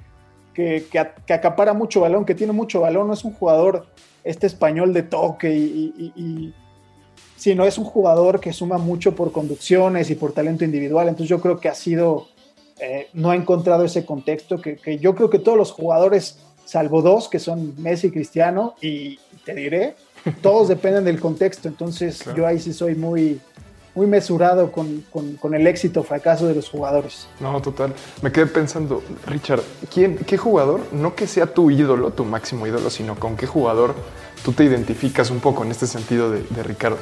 que, 0.53 0.85
acapara 1.33 1.73
mucho 1.73 2.03
balón, 2.03 2.27
que 2.27 2.35
tiene 2.35 2.53
mucho 2.53 2.83
balón, 2.83 3.09
no 3.09 3.15
es 3.15 3.25
un 3.25 3.33
jugador 3.33 3.87
este 4.23 4.47
español 4.47 4.93
de 4.93 5.03
toque 5.03 5.51
y, 5.55 5.95
y, 5.97 6.23
y 6.23 6.55
sino 7.37 7.65
es 7.65 7.79
un 7.79 7.85
jugador 7.85 8.39
que 8.39 8.53
suma 8.53 8.77
mucho 8.77 9.15
por 9.15 9.33
conducciones 9.33 10.11
y 10.11 10.15
por 10.15 10.33
talento 10.33 10.65
individual, 10.65 11.09
entonces 11.09 11.31
yo 11.31 11.41
creo 11.41 11.59
que 11.59 11.71
ha 11.71 11.75
sido, 11.75 12.29
eh, 12.79 13.09
no 13.15 13.31
ha 13.31 13.37
encontrado 13.37 13.83
ese 13.83 14.05
contexto, 14.05 14.61
que, 14.61 14.77
que 14.77 14.99
yo 14.99 15.15
creo 15.15 15.31
que 15.31 15.39
todos 15.39 15.57
los 15.57 15.73
jugadores 15.73 16.39
salvo 16.67 17.01
dos 17.01 17.29
que 17.29 17.39
son 17.39 17.81
Messi 17.81 18.09
y 18.09 18.11
Cristiano, 18.11 18.75
y 18.83 19.19
te 19.47 19.55
diré, 19.55 19.95
todos 20.43 20.69
dependen 20.69 21.05
del 21.05 21.19
contexto, 21.19 21.67
entonces 21.67 22.23
claro. 22.23 22.37
yo 22.37 22.47
ahí 22.47 22.59
sí 22.59 22.75
soy 22.75 22.95
muy, 22.95 23.41
muy 23.97 24.07
mesurado 24.07 24.71
con, 24.71 25.03
con, 25.11 25.37
con, 25.37 25.55
el 25.55 25.67
éxito 25.67 26.01
o 26.01 26.03
fracaso 26.05 26.47
de 26.47 26.55
los 26.55 26.69
jugadores. 26.69 27.29
No, 27.41 27.61
total. 27.63 27.95
Me 28.23 28.31
quedé 28.31 28.47
pensando, 28.47 29.03
Richard, 29.27 29.63
¿quién, 29.93 30.19
¿qué 30.19 30.37
jugador, 30.37 30.83
no 30.93 31.15
que 31.15 31.27
sea 31.27 31.47
tu 31.47 31.71
ídolo, 31.71 32.11
tu 32.11 32.25
máximo 32.25 32.67
ídolo, 32.67 32.91
sino 32.91 33.17
con 33.17 33.37
qué 33.37 33.47
jugador 33.47 33.95
tú 34.45 34.53
te 34.53 34.65
identificas 34.65 35.31
un 35.31 35.41
poco 35.41 35.65
en 35.65 35.71
este 35.71 35.87
sentido 35.87 36.31
de, 36.31 36.43
de 36.51 36.63
Ricardo? 36.63 36.99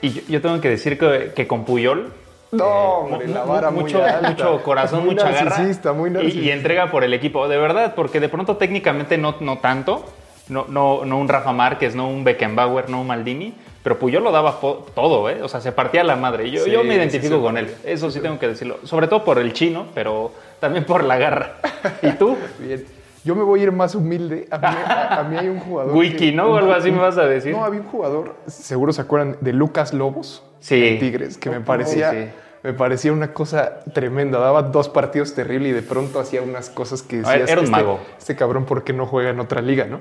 Y 0.00 0.10
yo, 0.10 0.22
yo, 0.28 0.40
tengo 0.40 0.60
que 0.60 0.70
decir 0.70 0.98
que, 0.98 1.32
que 1.34 1.48
con 1.48 1.64
Puyol 1.64 2.12
no, 2.52 2.64
hombre, 2.64 3.26
la 3.26 3.44
vara 3.44 3.70
mucho, 3.72 3.98
muy 3.98 4.08
alta. 4.08 4.30
mucho 4.30 4.62
corazón, 4.62 5.04
muy 5.04 5.14
mucha 5.14 5.30
garra 5.30 5.94
muy 5.94 6.10
y, 6.26 6.40
y, 6.40 6.50
entrega 6.50 6.92
por 6.92 7.02
el 7.02 7.12
equipo, 7.12 7.48
de 7.48 7.56
verdad, 7.56 7.94
porque 7.96 8.20
de 8.20 8.28
pronto 8.28 8.56
técnicamente 8.56 9.18
no, 9.18 9.34
no 9.40 9.58
tanto, 9.58 10.04
no, 10.48 10.64
no, 10.68 11.04
no 11.04 11.18
un 11.18 11.28
Rafa 11.28 11.52
Márquez, 11.52 11.96
no 11.96 12.08
un 12.08 12.22
Beckenbauer, 12.22 12.88
no 12.88 13.00
un 13.00 13.08
Maldini, 13.08 13.52
pero 13.86 14.00
Puyol 14.00 14.24
lo 14.24 14.32
daba 14.32 14.58
todo, 14.96 15.30
¿eh? 15.30 15.44
o 15.44 15.48
sea, 15.48 15.60
se 15.60 15.70
partía 15.70 16.02
la 16.02 16.16
madre. 16.16 16.50
Yo, 16.50 16.64
sí, 16.64 16.72
yo 16.72 16.82
me 16.82 16.96
identifico 16.96 17.36
sí, 17.36 17.40
con 17.40 17.56
él, 17.56 17.72
eso 17.84 18.10
sí 18.10 18.18
tengo 18.18 18.36
que 18.36 18.48
decirlo, 18.48 18.80
sobre 18.82 19.06
todo 19.06 19.24
por 19.24 19.38
el 19.38 19.52
chino, 19.52 19.86
pero 19.94 20.32
también 20.58 20.84
por 20.84 21.04
la 21.04 21.16
garra. 21.18 21.58
¿Y 22.02 22.10
tú? 22.14 22.36
Bien. 22.58 22.84
Yo 23.22 23.36
me 23.36 23.44
voy 23.44 23.60
a 23.60 23.62
ir 23.62 23.70
más 23.70 23.94
humilde. 23.94 24.48
A 24.50 24.58
mí, 24.58 24.64
a, 24.66 25.20
a 25.20 25.22
mí 25.22 25.36
hay 25.36 25.46
un 25.46 25.60
jugador. 25.60 25.94
Wiki, 25.96 26.32
¿no? 26.32 26.46
O 26.48 26.56
algo 26.56 26.72
así 26.72 26.90
me 26.90 26.98
vas 26.98 27.16
a 27.16 27.26
decir. 27.26 27.52
No, 27.52 27.64
había 27.64 27.78
un 27.78 27.86
jugador, 27.86 28.34
seguro 28.48 28.92
se 28.92 29.02
acuerdan, 29.02 29.36
de 29.40 29.52
Lucas 29.52 29.94
Lobos, 29.94 30.42
sí. 30.58 30.84
en 30.84 30.98
Tigres, 30.98 31.38
que 31.38 31.50
me 31.50 31.60
parecía. 31.60 32.10
Sí, 32.10 32.16
sí 32.24 32.28
me 32.64 32.72
parecía 32.72 33.12
una 33.12 33.32
cosa 33.32 33.84
tremenda. 33.94 34.40
Daba 34.40 34.62
dos 34.62 34.88
partidos 34.88 35.32
terribles 35.34 35.70
y 35.70 35.72
de 35.72 35.82
pronto 35.82 36.18
hacía 36.18 36.42
unas 36.42 36.70
cosas 36.70 37.02
que 37.02 37.18
decías, 37.18 37.48
Era 37.48 37.60
un 37.60 37.66
este, 37.66 37.70
mago. 37.70 38.00
Este 38.18 38.34
cabrón, 38.34 38.64
¿por 38.64 38.82
qué 38.82 38.92
no 38.92 39.06
juega 39.06 39.30
en 39.30 39.38
otra 39.38 39.62
liga, 39.62 39.84
no? 39.84 40.00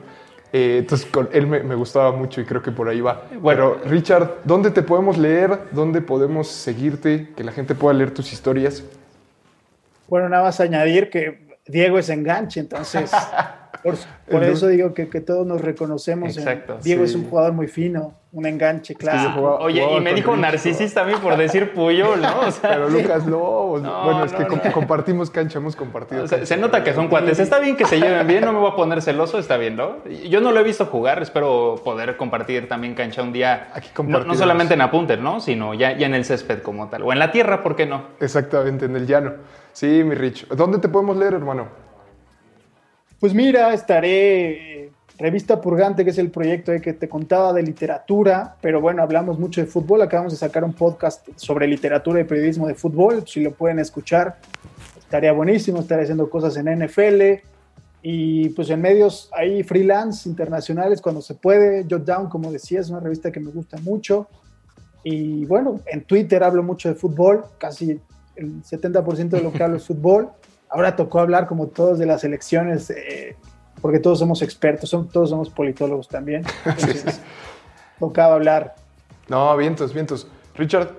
Eh, 0.57 0.77
entonces, 0.77 1.05
con 1.11 1.27
él 1.33 1.47
me, 1.47 1.61
me, 1.63 1.75
gustaba 1.75 2.13
mucho 2.13 2.39
y 2.39 2.45
creo 2.45 2.61
que 2.61 2.71
por 2.71 2.87
ahí 2.87 3.01
va. 3.01 3.23
Bueno, 3.41 3.75
Pero, 3.77 3.91
Richard, 3.91 4.35
¿dónde 4.45 4.71
te 4.71 4.83
podemos 4.83 5.17
leer? 5.17 5.59
¿Dónde 5.71 5.99
podemos 5.99 6.47
seguirte? 6.47 7.33
Que 7.35 7.43
la 7.43 7.51
gente 7.51 7.75
pueda 7.75 7.93
leer 7.93 8.11
tus 8.11 8.31
historias. 8.31 8.81
Bueno, 10.07 10.29
nada 10.29 10.43
más 10.43 10.61
añadir 10.61 11.09
que 11.09 11.45
Diego 11.67 11.99
es 11.99 12.07
enganche, 12.07 12.61
entonces 12.61 13.11
por, 13.83 13.95
por 14.31 14.45
eso 14.45 14.67
digo 14.67 14.93
que, 14.93 15.09
que, 15.09 15.19
todos 15.19 15.45
nos 15.45 15.59
reconocemos. 15.59 16.37
Exacto. 16.37 16.75
En, 16.75 16.81
Diego 16.83 17.05
sí. 17.05 17.09
es 17.09 17.15
un 17.17 17.29
jugador 17.29 17.51
muy 17.51 17.67
fino, 17.67 18.13
un 18.35 18.45
enganche, 18.45 18.95
claro. 18.95 19.17
Es 19.17 19.27
que 19.27 19.31
jugaba, 19.31 19.59
Oye, 19.61 19.79
jugaba 19.79 19.97
y 19.97 20.03
me 20.03 20.13
dijo 20.13 20.35
narcisista 20.35 21.03
a 21.03 21.05
mí 21.05 21.13
por 21.21 21.37
decir 21.37 21.73
Puyol, 21.73 22.21
¿no? 22.21 22.41
O 22.41 22.51
sea, 22.51 22.71
Pero 22.71 22.89
Lucas 22.89 23.25
Lobos, 23.25 23.81
no, 23.81 24.03
bueno, 24.03 24.25
es 24.25 24.33
no, 24.33 24.37
que 24.39 24.55
no. 24.57 24.73
compartimos 24.73 25.29
cancha, 25.29 25.59
hemos 25.59 25.77
compartido. 25.77 26.25
O 26.25 26.27
sea, 26.27 26.39
cancha, 26.39 26.53
se 26.53 26.61
nota 26.61 26.83
que 26.83 26.93
son 26.93 27.07
cuates. 27.07 27.39
Está 27.39 27.59
bien 27.59 27.77
que 27.77 27.85
se 27.85 27.97
lleven 27.97 28.27
bien, 28.27 28.43
no 28.43 28.51
me 28.51 28.59
voy 28.59 28.71
a 28.71 28.75
poner 28.75 29.01
celoso, 29.01 29.39
está 29.39 29.55
bien, 29.55 29.77
¿no? 29.77 30.03
Yo 30.29 30.41
no 30.41 30.51
lo 30.51 30.59
he 30.59 30.63
visto 30.63 30.85
jugar, 30.85 31.21
espero 31.21 31.75
poder 31.81 32.17
compartir 32.17 32.67
también 32.67 32.93
cancha 32.93 33.23
un 33.23 33.31
día. 33.31 33.69
Aquí 33.73 33.89
no, 34.03 34.19
no, 34.25 34.35
solamente 34.35 34.73
en 34.73 34.81
Apunter, 34.81 35.19
¿no? 35.19 35.39
Sino 35.39 35.73
ya, 35.73 35.95
ya 35.97 36.05
en 36.05 36.13
el 36.13 36.25
césped 36.25 36.61
como 36.61 36.89
tal. 36.89 37.03
O 37.03 37.13
en 37.13 37.19
la 37.19 37.31
tierra, 37.31 37.63
¿por 37.63 37.77
qué 37.77 37.85
no? 37.85 38.03
Exactamente, 38.19 38.83
en 38.83 38.97
el 38.97 39.07
llano. 39.07 39.31
Sí, 39.71 40.03
mi 40.03 40.13
Rich. 40.13 40.49
¿Dónde 40.49 40.79
te 40.79 40.89
podemos 40.89 41.15
leer, 41.15 41.35
hermano? 41.35 41.69
Pues 43.17 43.33
mira, 43.33 43.73
estaré 43.73 44.91
Revista 45.17 45.61
Purgante, 45.61 46.03
que 46.03 46.09
es 46.09 46.17
el 46.17 46.29
proyecto 46.29 46.73
que 46.81 46.93
te 46.93 47.07
contaba 47.07 47.53
de 47.53 47.63
literatura, 47.63 48.55
pero 48.61 48.81
bueno, 48.81 49.01
hablamos 49.01 49.39
mucho 49.39 49.61
de 49.61 49.67
fútbol. 49.67 50.01
Acabamos 50.01 50.33
de 50.33 50.37
sacar 50.37 50.63
un 50.63 50.73
podcast 50.73 51.27
sobre 51.37 51.67
literatura 51.67 52.19
y 52.19 52.25
periodismo 52.25 52.67
de 52.67 52.75
fútbol. 52.75 53.25
Si 53.25 53.41
lo 53.41 53.51
pueden 53.51 53.79
escuchar, 53.79 54.37
estaría 54.97 55.31
buenísimo. 55.31 55.79
Estaré 55.79 56.03
haciendo 56.03 56.29
cosas 56.29 56.57
en 56.57 56.65
NFL 56.65 57.41
y 58.01 58.49
pues 58.49 58.69
en 58.69 58.81
medios 58.81 59.29
ahí 59.33 59.63
freelance 59.63 60.27
internacionales 60.27 61.01
cuando 61.01 61.21
se 61.21 61.33
puede. 61.33 61.85
Jot 61.89 62.03
Down, 62.03 62.29
como 62.29 62.51
decía, 62.51 62.81
es 62.81 62.89
una 62.89 62.99
revista 62.99 63.31
que 63.31 63.39
me 63.39 63.51
gusta 63.51 63.77
mucho. 63.77 64.27
Y 65.03 65.45
bueno, 65.45 65.79
en 65.85 66.03
Twitter 66.03 66.43
hablo 66.43 66.61
mucho 66.61 66.89
de 66.89 66.95
fútbol, 66.95 67.45
casi 67.57 67.99
el 68.35 68.63
70% 68.63 69.29
de 69.29 69.41
lo 69.41 69.53
que 69.53 69.63
hablo 69.63 69.77
es 69.77 69.85
fútbol. 69.85 70.29
Ahora 70.69 70.95
tocó 70.95 71.19
hablar 71.19 71.47
como 71.47 71.67
todos 71.67 71.99
de 71.99 72.05
las 72.05 72.23
elecciones, 72.23 72.89
eh, 72.89 73.37
porque 73.85 73.99
todos 73.99 74.17
somos 74.17 74.41
expertos, 74.41 74.89
son, 74.89 75.07
todos 75.09 75.29
somos 75.29 75.47
politólogos 75.51 76.07
también. 76.07 76.43
Entonces, 76.65 77.21
tocaba 77.99 78.33
hablar. 78.33 78.73
No, 79.27 79.55
vientos, 79.55 79.93
vientos. 79.93 80.25
Richard, 80.55 80.89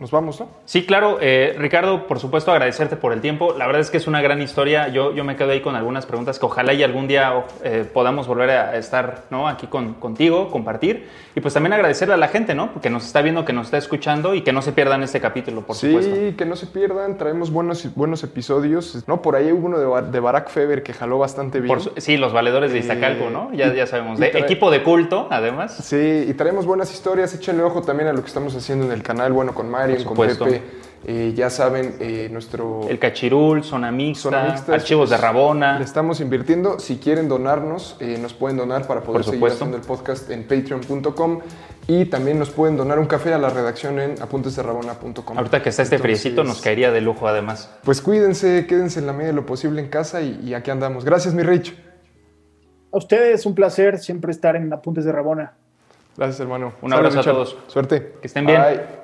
nos 0.00 0.10
vamos, 0.10 0.40
¿no? 0.40 0.48
Sí, 0.64 0.84
claro. 0.86 1.18
Eh, 1.20 1.54
Ricardo, 1.58 2.06
por 2.06 2.18
supuesto, 2.18 2.52
agradecerte 2.52 2.96
por 2.96 3.12
el 3.12 3.20
tiempo. 3.20 3.54
La 3.56 3.66
verdad 3.66 3.80
es 3.80 3.90
que 3.90 3.96
es 3.96 4.06
una 4.06 4.20
gran 4.22 4.42
historia. 4.42 4.88
Yo, 4.88 5.14
yo 5.14 5.24
me 5.24 5.36
quedo 5.36 5.50
ahí 5.52 5.60
con 5.60 5.76
algunas 5.76 6.06
preguntas 6.06 6.38
que 6.38 6.46
ojalá 6.46 6.72
y 6.72 6.82
algún 6.82 7.06
día 7.06 7.44
eh, 7.62 7.84
podamos 7.92 8.26
volver 8.26 8.50
a 8.50 8.76
estar 8.76 9.24
¿no? 9.30 9.48
aquí 9.48 9.66
con, 9.66 9.94
contigo, 9.94 10.50
compartir. 10.50 11.08
Y 11.34 11.40
pues 11.40 11.54
también 11.54 11.72
agradecerle 11.72 12.14
a 12.14 12.16
la 12.16 12.28
gente, 12.28 12.54
¿no? 12.54 12.80
Que 12.80 12.90
nos 12.90 13.04
está 13.06 13.22
viendo, 13.22 13.44
que 13.44 13.52
nos 13.52 13.66
está 13.66 13.78
escuchando 13.78 14.34
y 14.34 14.42
que 14.42 14.52
no 14.52 14.62
se 14.62 14.72
pierdan 14.72 15.02
este 15.02 15.20
capítulo, 15.20 15.62
por 15.62 15.76
sí, 15.76 15.88
supuesto. 15.88 16.14
Sí, 16.14 16.34
que 16.36 16.44
no 16.44 16.56
se 16.56 16.66
pierdan. 16.66 17.16
Traemos 17.18 17.50
buenos, 17.50 17.94
buenos 17.94 18.22
episodios. 18.22 19.04
¿no? 19.06 19.22
Por 19.22 19.36
ahí 19.36 19.50
hubo 19.52 19.66
uno 19.66 19.78
de, 19.78 20.10
de 20.10 20.20
Barack 20.20 20.48
Feber 20.50 20.82
que 20.82 20.92
jaló 20.92 21.18
bastante 21.18 21.60
bien. 21.60 21.68
Por 21.76 22.00
sí, 22.00 22.16
los 22.16 22.32
valedores 22.32 22.70
de 22.72 22.78
Eh, 22.78 22.80
Iztacalco, 22.80 23.30
¿no? 23.30 23.52
Ya, 23.52 23.72
ya 23.72 23.86
sabemos. 23.86 24.18
De 24.18 24.28
equipo 24.38 24.70
de 24.70 24.82
culto, 24.82 25.28
además. 25.30 25.76
Sí, 25.76 26.26
y 26.28 26.34
traemos 26.34 26.66
buenas 26.66 26.92
historias. 26.92 27.34
Échenle 27.34 27.62
ojo 27.62 27.82
también 27.82 28.08
a 28.08 28.12
lo 28.12 28.20
que 28.20 28.28
estamos 28.28 28.54
haciendo 28.54 28.86
en 28.86 28.92
el 28.92 29.02
canal. 29.02 29.32
Bueno, 29.32 29.54
con 29.54 29.68
Marian, 29.70 29.83
Por 29.86 30.36
con. 30.36 30.48
Pepe. 30.48 30.84
Eh, 31.06 31.34
ya 31.34 31.50
saben, 31.50 31.96
eh, 32.00 32.28
nuestro... 32.32 32.88
El 32.88 32.98
Cachirul, 32.98 33.62
Zona 33.62 33.92
Mixta, 33.92 34.22
Zona 34.22 34.44
Mixta, 34.44 34.72
Archivos 34.72 35.10
de 35.10 35.18
Rabona. 35.18 35.78
Le 35.78 35.84
estamos 35.84 36.20
invirtiendo. 36.20 36.78
Si 36.78 36.96
quieren 36.96 37.28
donarnos, 37.28 37.96
eh, 38.00 38.18
nos 38.20 38.32
pueden 38.32 38.56
donar 38.56 38.86
para 38.86 39.02
poder 39.02 39.22
Por 39.22 39.34
seguir 39.34 39.48
haciendo 39.48 39.76
el 39.76 39.82
podcast 39.82 40.30
en 40.30 40.44
patreon.com 40.44 41.40
y 41.86 42.06
también 42.06 42.38
nos 42.38 42.48
pueden 42.48 42.78
donar 42.78 42.98
un 42.98 43.04
café 43.04 43.34
a 43.34 43.38
la 43.38 43.50
redacción 43.50 44.00
en 44.00 44.22
apuntesderrabona.com. 44.22 45.36
Ahorita 45.36 45.62
que 45.62 45.68
está 45.68 45.82
este 45.82 45.96
Entonces, 45.96 46.20
friecito, 46.22 46.42
nos 46.42 46.62
caería 46.62 46.90
de 46.90 47.02
lujo, 47.02 47.28
además. 47.28 47.70
Pues 47.84 48.00
cuídense, 48.00 48.66
quédense 48.66 49.00
en 49.00 49.06
la 49.06 49.12
medida 49.12 49.28
de 49.28 49.34
lo 49.34 49.44
posible 49.44 49.82
en 49.82 49.88
casa 49.88 50.22
y, 50.22 50.40
y 50.42 50.54
aquí 50.54 50.70
andamos. 50.70 51.04
Gracias, 51.04 51.34
mi 51.34 51.42
Rich. 51.42 51.76
A 52.92 52.96
ustedes, 52.96 53.44
un 53.44 53.54
placer 53.54 53.98
siempre 53.98 54.30
estar 54.30 54.56
en 54.56 54.72
Apuntes 54.72 55.04
de 55.04 55.12
Rabona. 55.12 55.52
Gracias, 56.16 56.40
hermano. 56.40 56.72
Un 56.80 56.94
abrazo 56.94 57.20
a 57.20 57.24
todos. 57.24 57.58
Suerte. 57.66 58.14
Que 58.22 58.28
estén 58.28 58.46
bien. 58.46 58.62
Bye. 58.62 59.03